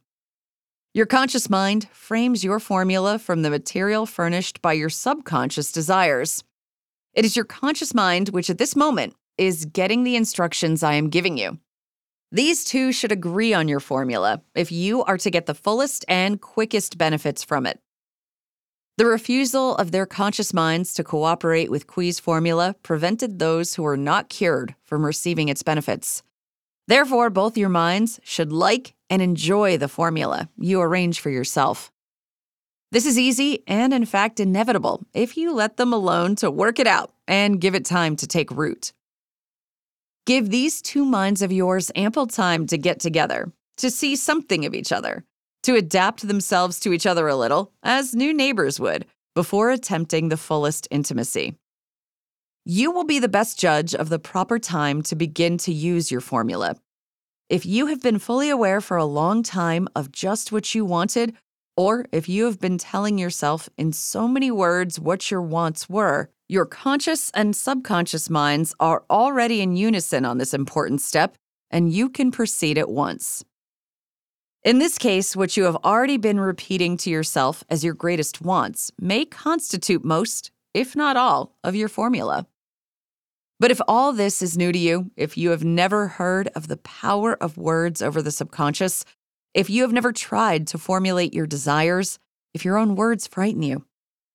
[0.96, 6.44] Your conscious mind frames your formula from the material furnished by your subconscious desires.
[7.16, 11.10] It is your conscious mind which, at this moment, is getting the instructions I am
[11.10, 11.58] giving you.
[12.32, 16.40] These two should agree on your formula if you are to get the fullest and
[16.40, 17.80] quickest benefits from it.
[19.00, 23.98] The refusal of their conscious minds to cooperate with Coué's formula prevented those who were
[23.98, 26.22] not cured from receiving its benefits.
[26.88, 31.92] Therefore, both your minds should like and enjoy the formula you arrange for yourself.
[32.92, 36.88] This is easy and, in fact, inevitable if you let them alone to work it
[36.88, 38.94] out and give it time to take root.
[40.26, 44.74] Give these two minds of yours ample time to get together, to see something of
[44.74, 45.26] each other,
[45.64, 50.38] to adapt themselves to each other a little, as new neighbors would, before attempting the
[50.38, 51.56] fullest intimacy.
[52.66, 56.22] You will be the best judge of the proper time to begin to use your
[56.22, 56.78] formula.
[57.50, 61.36] If you have been fully aware for a long time of just what you wanted,
[61.76, 66.30] or if you have been telling yourself in so many words what your wants were,
[66.48, 71.36] your conscious and subconscious minds are already in unison on this important step,
[71.70, 73.44] and you can proceed at once.
[74.64, 78.90] In this case, what you have already been repeating to yourself as your greatest wants
[78.98, 82.48] may constitute most, if not all, of your formula.
[83.64, 86.76] But if all this is new to you, if you have never heard of the
[86.76, 89.06] power of words over the subconscious,
[89.54, 92.20] if you have never tried to formulate your desires,
[92.54, 93.86] if your own words frighten you,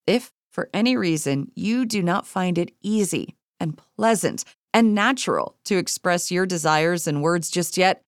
[0.06, 5.76] if for any reason you do not find it easy and pleasant and natural to
[5.76, 8.00] express your desires in words just yet,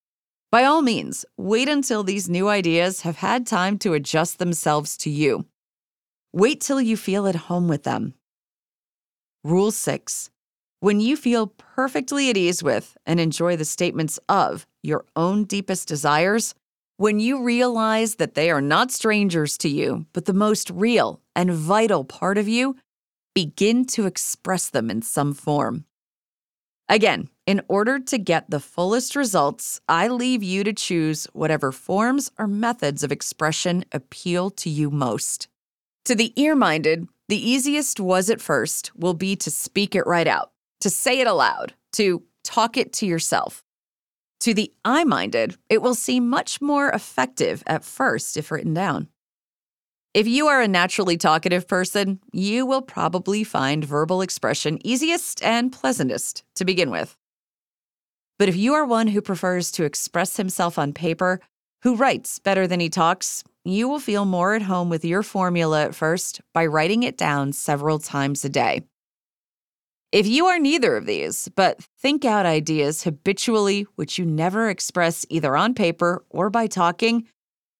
[0.50, 5.10] by all means, wait until these new ideas have had time to adjust themselves to
[5.10, 5.44] you.
[6.32, 8.14] Wait till you feel at home with them.
[9.44, 10.30] Rule 6
[10.82, 15.86] When you feel perfectly at ease with and enjoy the statements of your own deepest
[15.86, 16.54] desires,
[16.96, 21.52] when you realize that they are not strangers to you, but the most real and
[21.52, 22.76] vital part of you,
[23.34, 25.84] begin to express them in some form.
[26.88, 32.30] Again, in order to get the fullest results, I leave you to choose whatever forms
[32.38, 35.46] or methods of expression appeal to you most.
[36.06, 40.26] To the ear minded, the easiest was at first will be to speak it right
[40.26, 43.62] out to say it aloud, to talk it to yourself.
[44.40, 49.08] To the eye minded, it will seem much more effective at first if written down.
[50.12, 55.70] If you are a naturally talkative person, you will probably find verbal expression easiest and
[55.70, 57.16] pleasantest to begin with.
[58.38, 61.38] But if you are one who prefers to express himself on paper,
[61.82, 65.84] who writes better than he talks, you will feel more at home with your formula
[65.84, 68.82] at first by writing it down several times a day.
[70.12, 75.24] If you are neither of these, but think out ideas habitually which you never express
[75.28, 77.28] either on paper or by talking,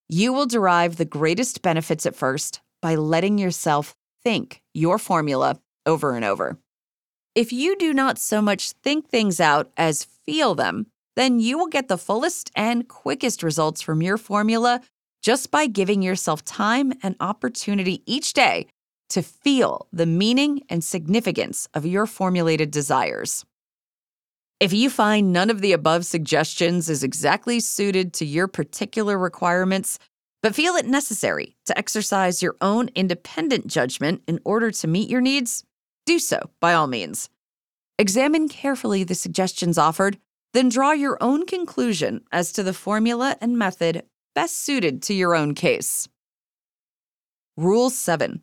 [0.09, 6.14] you will derive the greatest benefits at first by letting yourself think your formula over
[6.14, 6.57] and over.
[7.35, 11.66] If you do not so much think things out as feel them, then you will
[11.66, 14.83] get the fullest and quickest results from your formula
[15.20, 18.68] just by giving yourself time and opportunity each day
[19.11, 23.45] to feel the meaning and significance of your formulated desires.
[24.61, 29.99] If you find none of the above suggestions is exactly suited to your particular requirements,
[30.43, 35.21] but feel it necessary to exercise your own independent judgment in order to meet your
[35.21, 35.65] needs,
[36.07, 37.31] do so by all means.
[37.99, 40.19] Examine carefully the suggestions offered,
[40.53, 44.05] then draw your own conclusion as to the formula and method
[44.35, 46.09] best suited to your own case.
[47.57, 48.43] Rule 7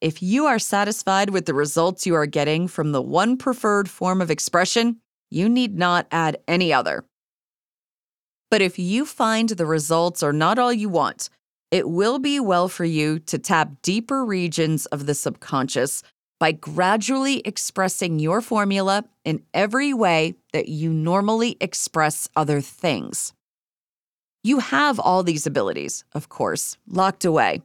[0.00, 4.20] if you are satisfied with the results you are getting from the one preferred form
[4.20, 7.04] of expression, you need not add any other.
[8.50, 11.28] But if you find the results are not all you want,
[11.70, 16.02] it will be well for you to tap deeper regions of the subconscious
[16.40, 23.32] by gradually expressing your formula in every way that you normally express other things.
[24.44, 27.62] You have all these abilities, of course, locked away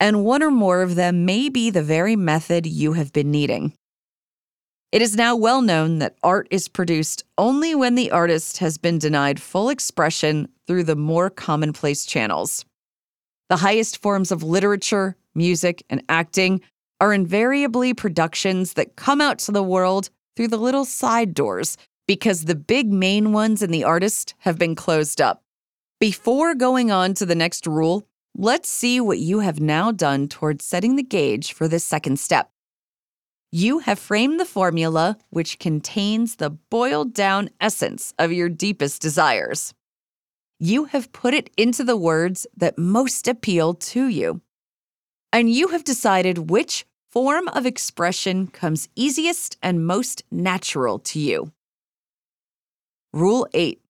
[0.00, 3.72] and one or more of them may be the very method you have been needing.
[4.90, 8.98] It is now well known that art is produced only when the artist has been
[8.98, 12.64] denied full expression through the more commonplace channels.
[13.50, 16.62] The highest forms of literature, music, and acting
[17.00, 21.76] are invariably productions that come out to the world through the little side doors
[22.06, 25.42] because the big main ones in the artist have been closed up.
[26.00, 28.07] Before going on to the next rule,
[28.40, 32.48] Let's see what you have now done towards setting the gauge for this second step.
[33.50, 39.74] You have framed the formula which contains the boiled down essence of your deepest desires.
[40.60, 44.40] You have put it into the words that most appeal to you.
[45.32, 51.50] And you have decided which form of expression comes easiest and most natural to you.
[53.12, 53.80] Rule 8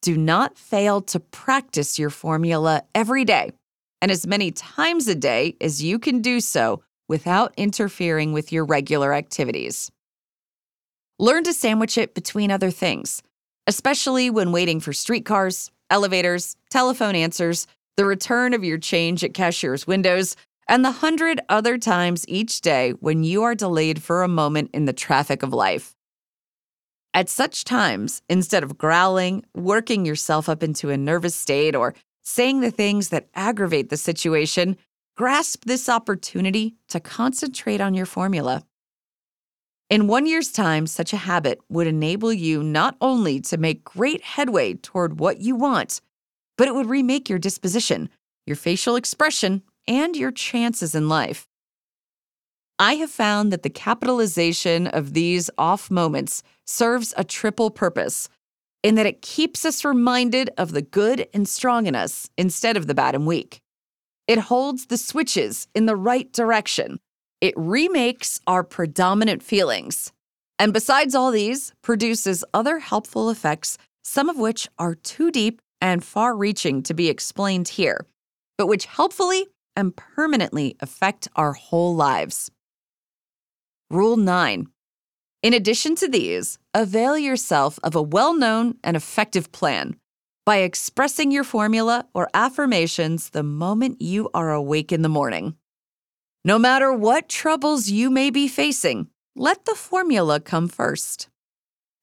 [0.00, 3.50] Do not fail to practice your formula every day
[4.02, 8.64] and as many times a day as you can do so without interfering with your
[8.64, 9.90] regular activities.
[11.20, 13.22] Learn to sandwich it between other things,
[13.68, 19.86] especially when waiting for streetcars, elevators, telephone answers, the return of your change at cashier's
[19.86, 20.34] windows,
[20.68, 24.86] and the hundred other times each day when you are delayed for a moment in
[24.86, 25.94] the traffic of life.
[27.14, 32.60] At such times, instead of growling, working yourself up into a nervous state, or saying
[32.60, 34.76] the things that aggravate the situation,
[35.16, 38.64] grasp this opportunity to concentrate on your formula.
[39.90, 44.22] In one year's time, such a habit would enable you not only to make great
[44.22, 46.00] headway toward what you want,
[46.56, 48.08] but it would remake your disposition,
[48.46, 51.46] your facial expression, and your chances in life.
[52.78, 58.28] I have found that the capitalization of these off moments serves a triple purpose
[58.82, 62.86] in that it keeps us reminded of the good and strong in us instead of
[62.86, 63.60] the bad and weak.
[64.26, 66.98] It holds the switches in the right direction.
[67.40, 70.12] It remakes our predominant feelings.
[70.58, 76.04] And besides all these, produces other helpful effects, some of which are too deep and
[76.04, 78.06] far reaching to be explained here,
[78.56, 82.50] but which helpfully and permanently affect our whole lives.
[83.90, 84.68] Rule 9
[85.42, 89.96] in addition to these, avail yourself of a well known and effective plan
[90.46, 95.56] by expressing your formula or affirmations the moment you are awake in the morning.
[96.44, 101.28] No matter what troubles you may be facing, let the formula come first.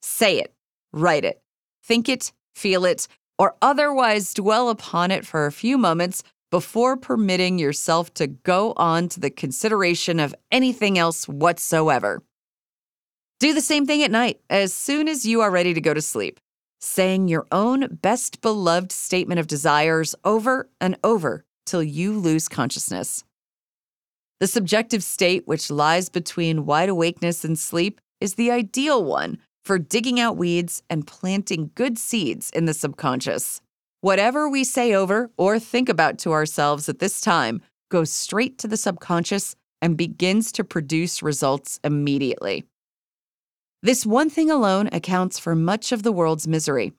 [0.01, 0.53] Say it,
[0.93, 1.41] write it,
[1.83, 7.59] think it, feel it, or otherwise dwell upon it for a few moments before permitting
[7.59, 12.21] yourself to go on to the consideration of anything else whatsoever.
[13.39, 16.01] Do the same thing at night as soon as you are ready to go to
[16.01, 16.41] sleep,
[16.81, 23.23] saying your own best beloved statement of desires over and over till you lose consciousness.
[24.41, 29.79] The subjective state, which lies between wide awakeness and sleep, is the ideal one for
[29.79, 33.61] digging out weeds and planting good seeds in the subconscious.
[34.01, 38.67] Whatever we say over or think about to ourselves at this time goes straight to
[38.67, 42.65] the subconscious and begins to produce results immediately.
[43.81, 46.91] This one thing alone accounts for much of the world's misery.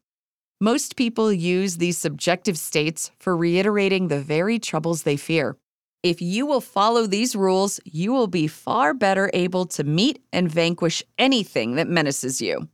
[0.62, 5.58] Most people use these subjective states for reiterating the very troubles they fear.
[6.02, 10.50] If you will follow these rules, you will be far better able to meet and
[10.50, 12.68] vanquish anything that menaces you.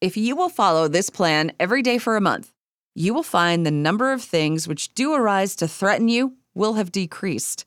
[0.00, 2.52] If you will follow this plan every day for a month,
[2.94, 6.92] you will find the number of things which do arise to threaten you will have
[6.92, 7.66] decreased.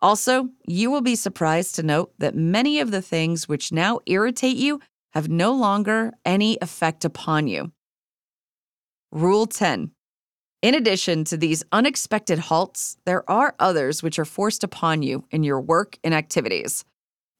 [0.00, 4.56] Also, you will be surprised to note that many of the things which now irritate
[4.56, 4.80] you
[5.16, 7.72] have no longer any effect upon you.
[9.10, 9.90] Rule 10.
[10.60, 15.42] In addition to these unexpected halts, there are others which are forced upon you in
[15.42, 16.84] your work and activities.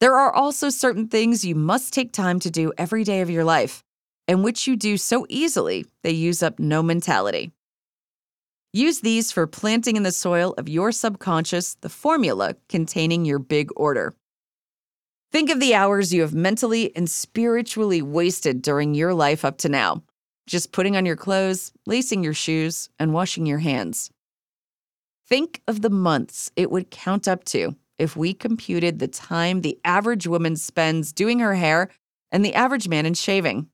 [0.01, 3.45] There are also certain things you must take time to do every day of your
[3.45, 3.83] life
[4.27, 7.53] and which you do so easily they use up no mentality.
[8.73, 13.69] Use these for planting in the soil of your subconscious the formula containing your big
[13.77, 14.15] order.
[15.33, 19.69] Think of the hours you have mentally and spiritually wasted during your life up to
[19.69, 20.03] now,
[20.47, 24.11] just putting on your clothes, lacing your shoes, and washing your hands.
[25.29, 29.79] Think of the months it would count up to if we computed the time the
[29.85, 31.91] average woman spends doing her hair
[32.31, 33.69] and the average man in shaving.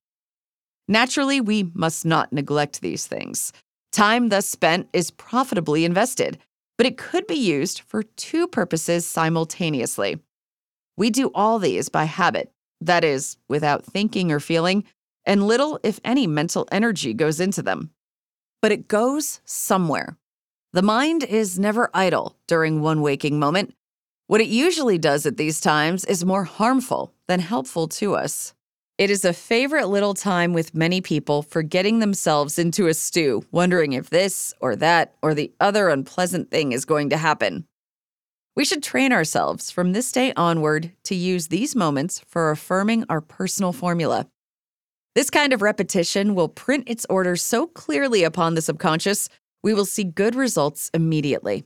[0.89, 3.53] Naturally, we must not neglect these things.
[3.93, 6.39] Time thus spent is profitably invested,
[6.79, 10.19] but it could be used for two purposes simultaneously.
[10.97, 14.85] We do all these by habit, that is, without thinking or feeling,
[15.25, 17.91] and little, if any, mental energy goes into them.
[18.61, 20.17] But it goes somewhere.
[20.73, 23.75] The mind is never idle during one waking moment.
[24.27, 28.55] What it usually does at these times is more harmful than helpful to us.
[28.99, 33.43] It is a favorite little time with many people for getting themselves into a stew,
[33.51, 37.67] wondering if this or that or the other unpleasant thing is going to happen.
[38.55, 43.21] We should train ourselves from this day onward to use these moments for affirming our
[43.21, 44.27] personal formula.
[45.15, 49.29] This kind of repetition will print its order so clearly upon the subconscious,
[49.63, 51.65] we will see good results immediately.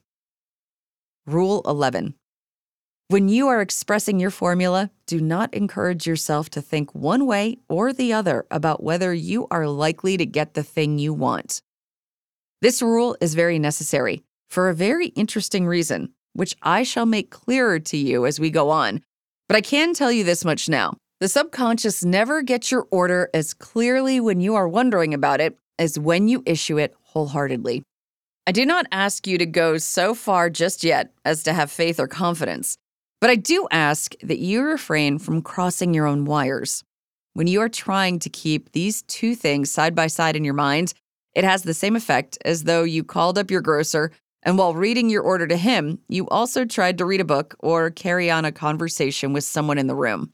[1.26, 2.14] Rule 11
[3.08, 7.92] when you are expressing your formula, do not encourage yourself to think one way or
[7.92, 11.62] the other about whether you are likely to get the thing you want.
[12.62, 17.78] This rule is very necessary for a very interesting reason, which I shall make clearer
[17.80, 19.02] to you as we go on.
[19.48, 23.54] But I can tell you this much now the subconscious never gets your order as
[23.54, 27.82] clearly when you are wondering about it as when you issue it wholeheartedly.
[28.46, 31.98] I do not ask you to go so far just yet as to have faith
[31.98, 32.76] or confidence.
[33.20, 36.84] But I do ask that you refrain from crossing your own wires.
[37.32, 40.94] When you are trying to keep these two things side by side in your mind,
[41.34, 44.12] it has the same effect as though you called up your grocer
[44.46, 47.90] and while reading your order to him, you also tried to read a book or
[47.90, 50.32] carry on a conversation with someone in the room.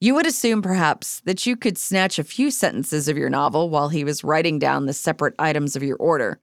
[0.00, 3.90] You would assume, perhaps, that you could snatch a few sentences of your novel while
[3.90, 6.40] he was writing down the separate items of your order,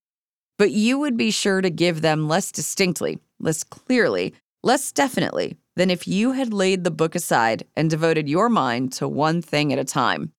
[0.57, 4.33] but you would be sure to give them less distinctly, less clearly,
[4.63, 9.07] less definitely than if you had laid the book aside and devoted your mind to
[9.07, 10.31] one thing at a time.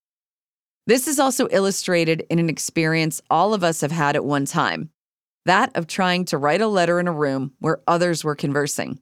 [0.86, 4.88] This is also illustrated in an experience all of us have had at one time
[5.44, 8.98] that of trying to write a letter in a room where others were conversing.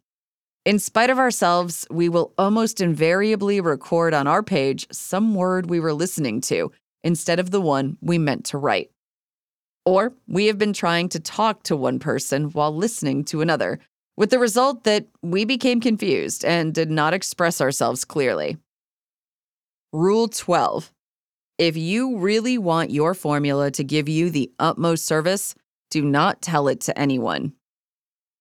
[0.64, 5.80] In spite of ourselves, we will almost invariably record on our page some word we
[5.80, 6.70] were listening to
[7.02, 8.90] instead of the one we meant to write.
[9.84, 13.80] Or we have been trying to talk to one person while listening to another,
[14.16, 18.56] with the result that we became confused and did not express ourselves clearly.
[19.92, 20.92] Rule 12
[21.58, 25.56] If you really want your formula to give you the utmost service,
[25.92, 27.52] do not tell it to anyone.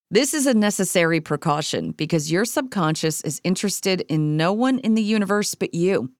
[0.09, 5.03] This is a necessary precaution because your subconscious is interested in no one in the
[5.03, 6.11] universe but you,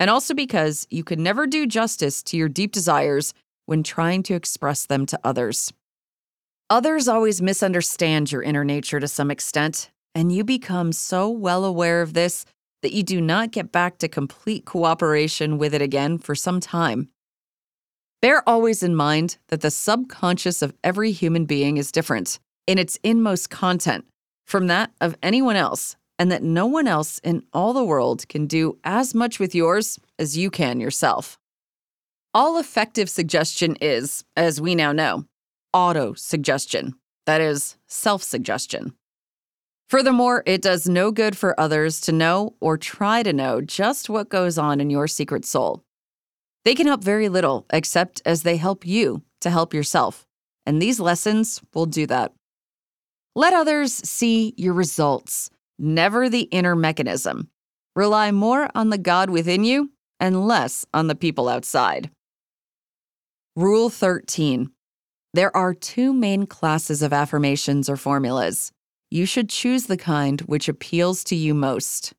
[0.00, 3.32] and also because you can never do justice to your deep desires
[3.66, 5.72] when trying to express them to others.
[6.70, 12.02] Others always misunderstand your inner nature to some extent, and you become so well aware
[12.02, 12.44] of this
[12.82, 17.08] that you do not get back to complete cooperation with it again for some time.
[18.22, 22.98] Bear always in mind that the subconscious of every human being is different in its
[23.02, 24.04] inmost content
[24.46, 28.46] from that of anyone else, and that no one else in all the world can
[28.46, 31.38] do as much with yours as you can yourself.
[32.34, 35.24] All effective suggestion is, as we now know,
[35.72, 36.94] auto suggestion,
[37.24, 38.92] that is, self suggestion.
[39.88, 44.28] Furthermore, it does no good for others to know or try to know just what
[44.28, 45.82] goes on in your secret soul.
[46.64, 50.26] They can help very little except as they help you to help yourself,
[50.66, 52.32] and these lessons will do that.
[53.34, 57.48] Let others see your results, never the inner mechanism.
[57.96, 62.10] Rely more on the God within you and less on the people outside.
[63.56, 64.70] Rule 13
[65.32, 68.72] There are two main classes of affirmations or formulas
[69.12, 72.12] you should choose the kind which appeals to you most.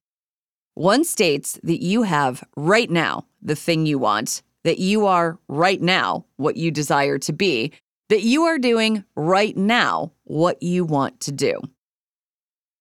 [0.75, 5.81] One states that you have right now the thing you want, that you are right
[5.81, 7.73] now what you desire to be,
[8.09, 11.59] that you are doing right now what you want to do.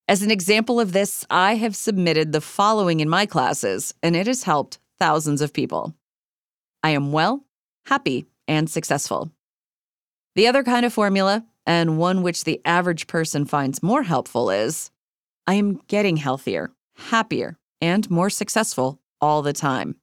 [0.09, 4.27] As an example of this, I have submitted the following in my classes, and it
[4.27, 5.95] has helped thousands of people
[6.83, 7.45] I am well,
[7.87, 9.31] happy, and successful.
[10.35, 14.91] The other kind of formula and one which the average person finds more helpful is
[15.47, 19.97] I am getting healthier, happier, and more successful all the time.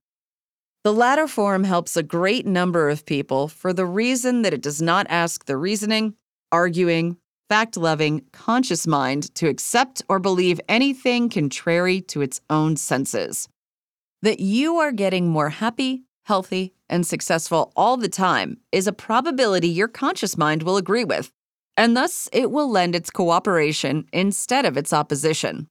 [0.84, 4.82] The latter form helps a great number of people for the reason that it does
[4.82, 6.16] not ask the reasoning,
[6.52, 7.18] arguing,
[7.50, 13.50] fact loving, conscious mind to accept or believe anything contrary to its own senses.
[14.22, 19.68] That you are getting more happy, healthy, and successful all the time is a probability
[19.68, 21.32] your conscious mind will agree with,
[21.76, 25.68] and thus it will lend its cooperation instead of its opposition.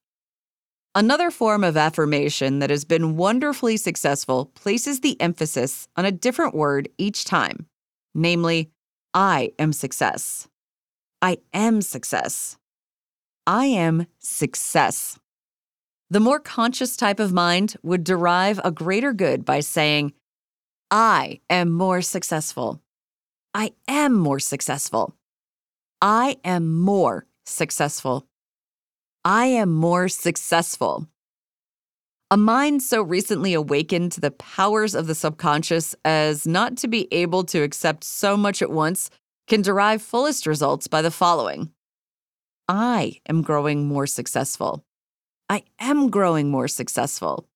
[0.97, 6.55] Another form of affirmation that has been wonderfully successful places the emphasis on a different
[6.55, 7.66] word each time,
[8.14, 8.70] namely,
[9.12, 10.49] I am success.
[11.20, 12.57] I am success.
[13.47, 15.18] I am success.
[16.09, 20.14] The more conscious type of mind would derive a greater good by saying,
[20.90, 22.80] I am more successful.
[23.53, 25.14] I am more successful.
[26.01, 28.26] I am more successful.
[29.26, 31.08] I am more successful.
[32.30, 37.12] A mind so recently awakened to the powers of the subconscious as not to be
[37.12, 39.10] able to accept so much at once
[39.48, 41.72] can derive fullest results by the following
[42.68, 44.84] I am growing more successful.
[45.48, 47.48] I am growing more successful.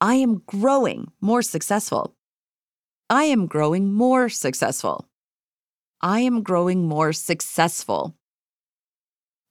[0.00, 2.14] I am growing more successful.
[3.10, 5.08] I am growing more successful.
[6.00, 8.14] I am growing more successful.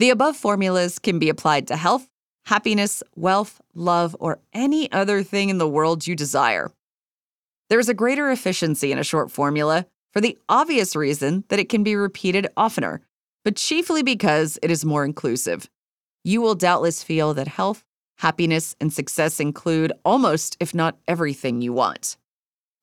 [0.02, 2.10] The above formulas can be applied to health,
[2.48, 6.72] happiness, wealth, love, or any other thing in the world you desire.
[7.70, 11.70] There is a greater efficiency in a short formula for the obvious reason that it
[11.70, 13.02] can be repeated oftener,
[13.46, 15.70] but chiefly because it is more inclusive.
[16.24, 17.84] You will doubtless feel that health,
[18.18, 22.18] happiness, and success include almost, if not everything you want.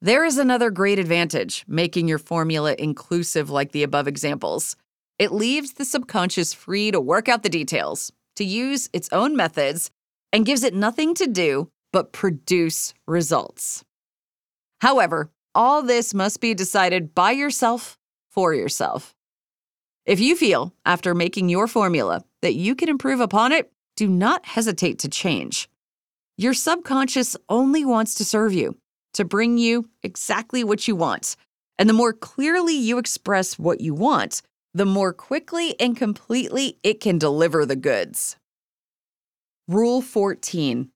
[0.01, 4.77] There is another great advantage making your formula inclusive like the above examples.
[5.19, 9.91] It leaves the subconscious free to work out the details, to use its own methods,
[10.33, 13.85] and gives it nothing to do but produce results.
[14.81, 17.99] However, all this must be decided by yourself
[18.31, 19.15] for yourself.
[20.07, 24.47] If you feel, after making your formula, that you can improve upon it, do not
[24.47, 25.69] hesitate to change.
[26.37, 28.77] Your subconscious only wants to serve you
[29.15, 31.35] to bring you exactly what you want.
[31.79, 34.43] And the more clearly you express what you want,
[34.75, 38.37] the more quickly and completely it can deliver the goods.
[39.67, 40.91] Rule 14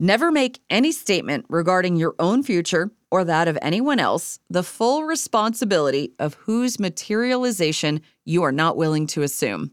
[0.00, 5.04] Never make any statement regarding your own future or that of anyone else the full
[5.04, 9.72] responsibility of whose materialization you are not willing to assume.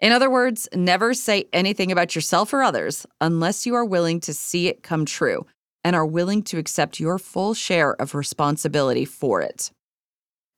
[0.00, 4.34] In other words, never say anything about yourself or others unless you are willing to
[4.34, 5.46] see it come true
[5.84, 9.70] and are willing to accept your full share of responsibility for it.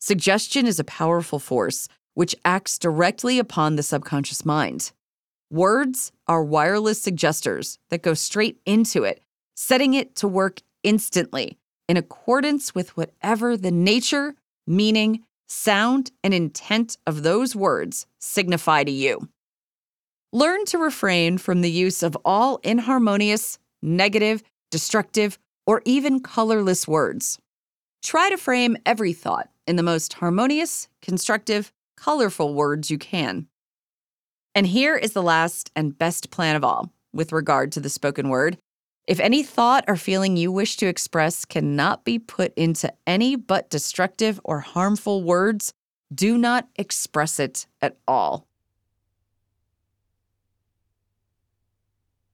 [0.01, 4.93] Suggestion is a powerful force which acts directly upon the subconscious mind.
[5.51, 9.23] Words are wireless suggesters that go straight into it,
[9.55, 14.35] setting it to work instantly in accordance with whatever the nature,
[14.67, 19.29] meaning, sound, and intent of those words signify to you.
[20.33, 27.39] Learn to refrain from the use of all inharmonious, negative, destructive, or even colorless words.
[28.03, 33.47] Try to frame every thought in the most harmonious, constructive, colorful words you can.
[34.53, 38.29] And here is the last and best plan of all with regard to the spoken
[38.29, 38.59] word
[39.07, 43.71] If any thought or feeling you wish to express cannot be put into any but
[43.71, 45.73] destructive or harmful words,
[46.13, 48.50] do not express it at all.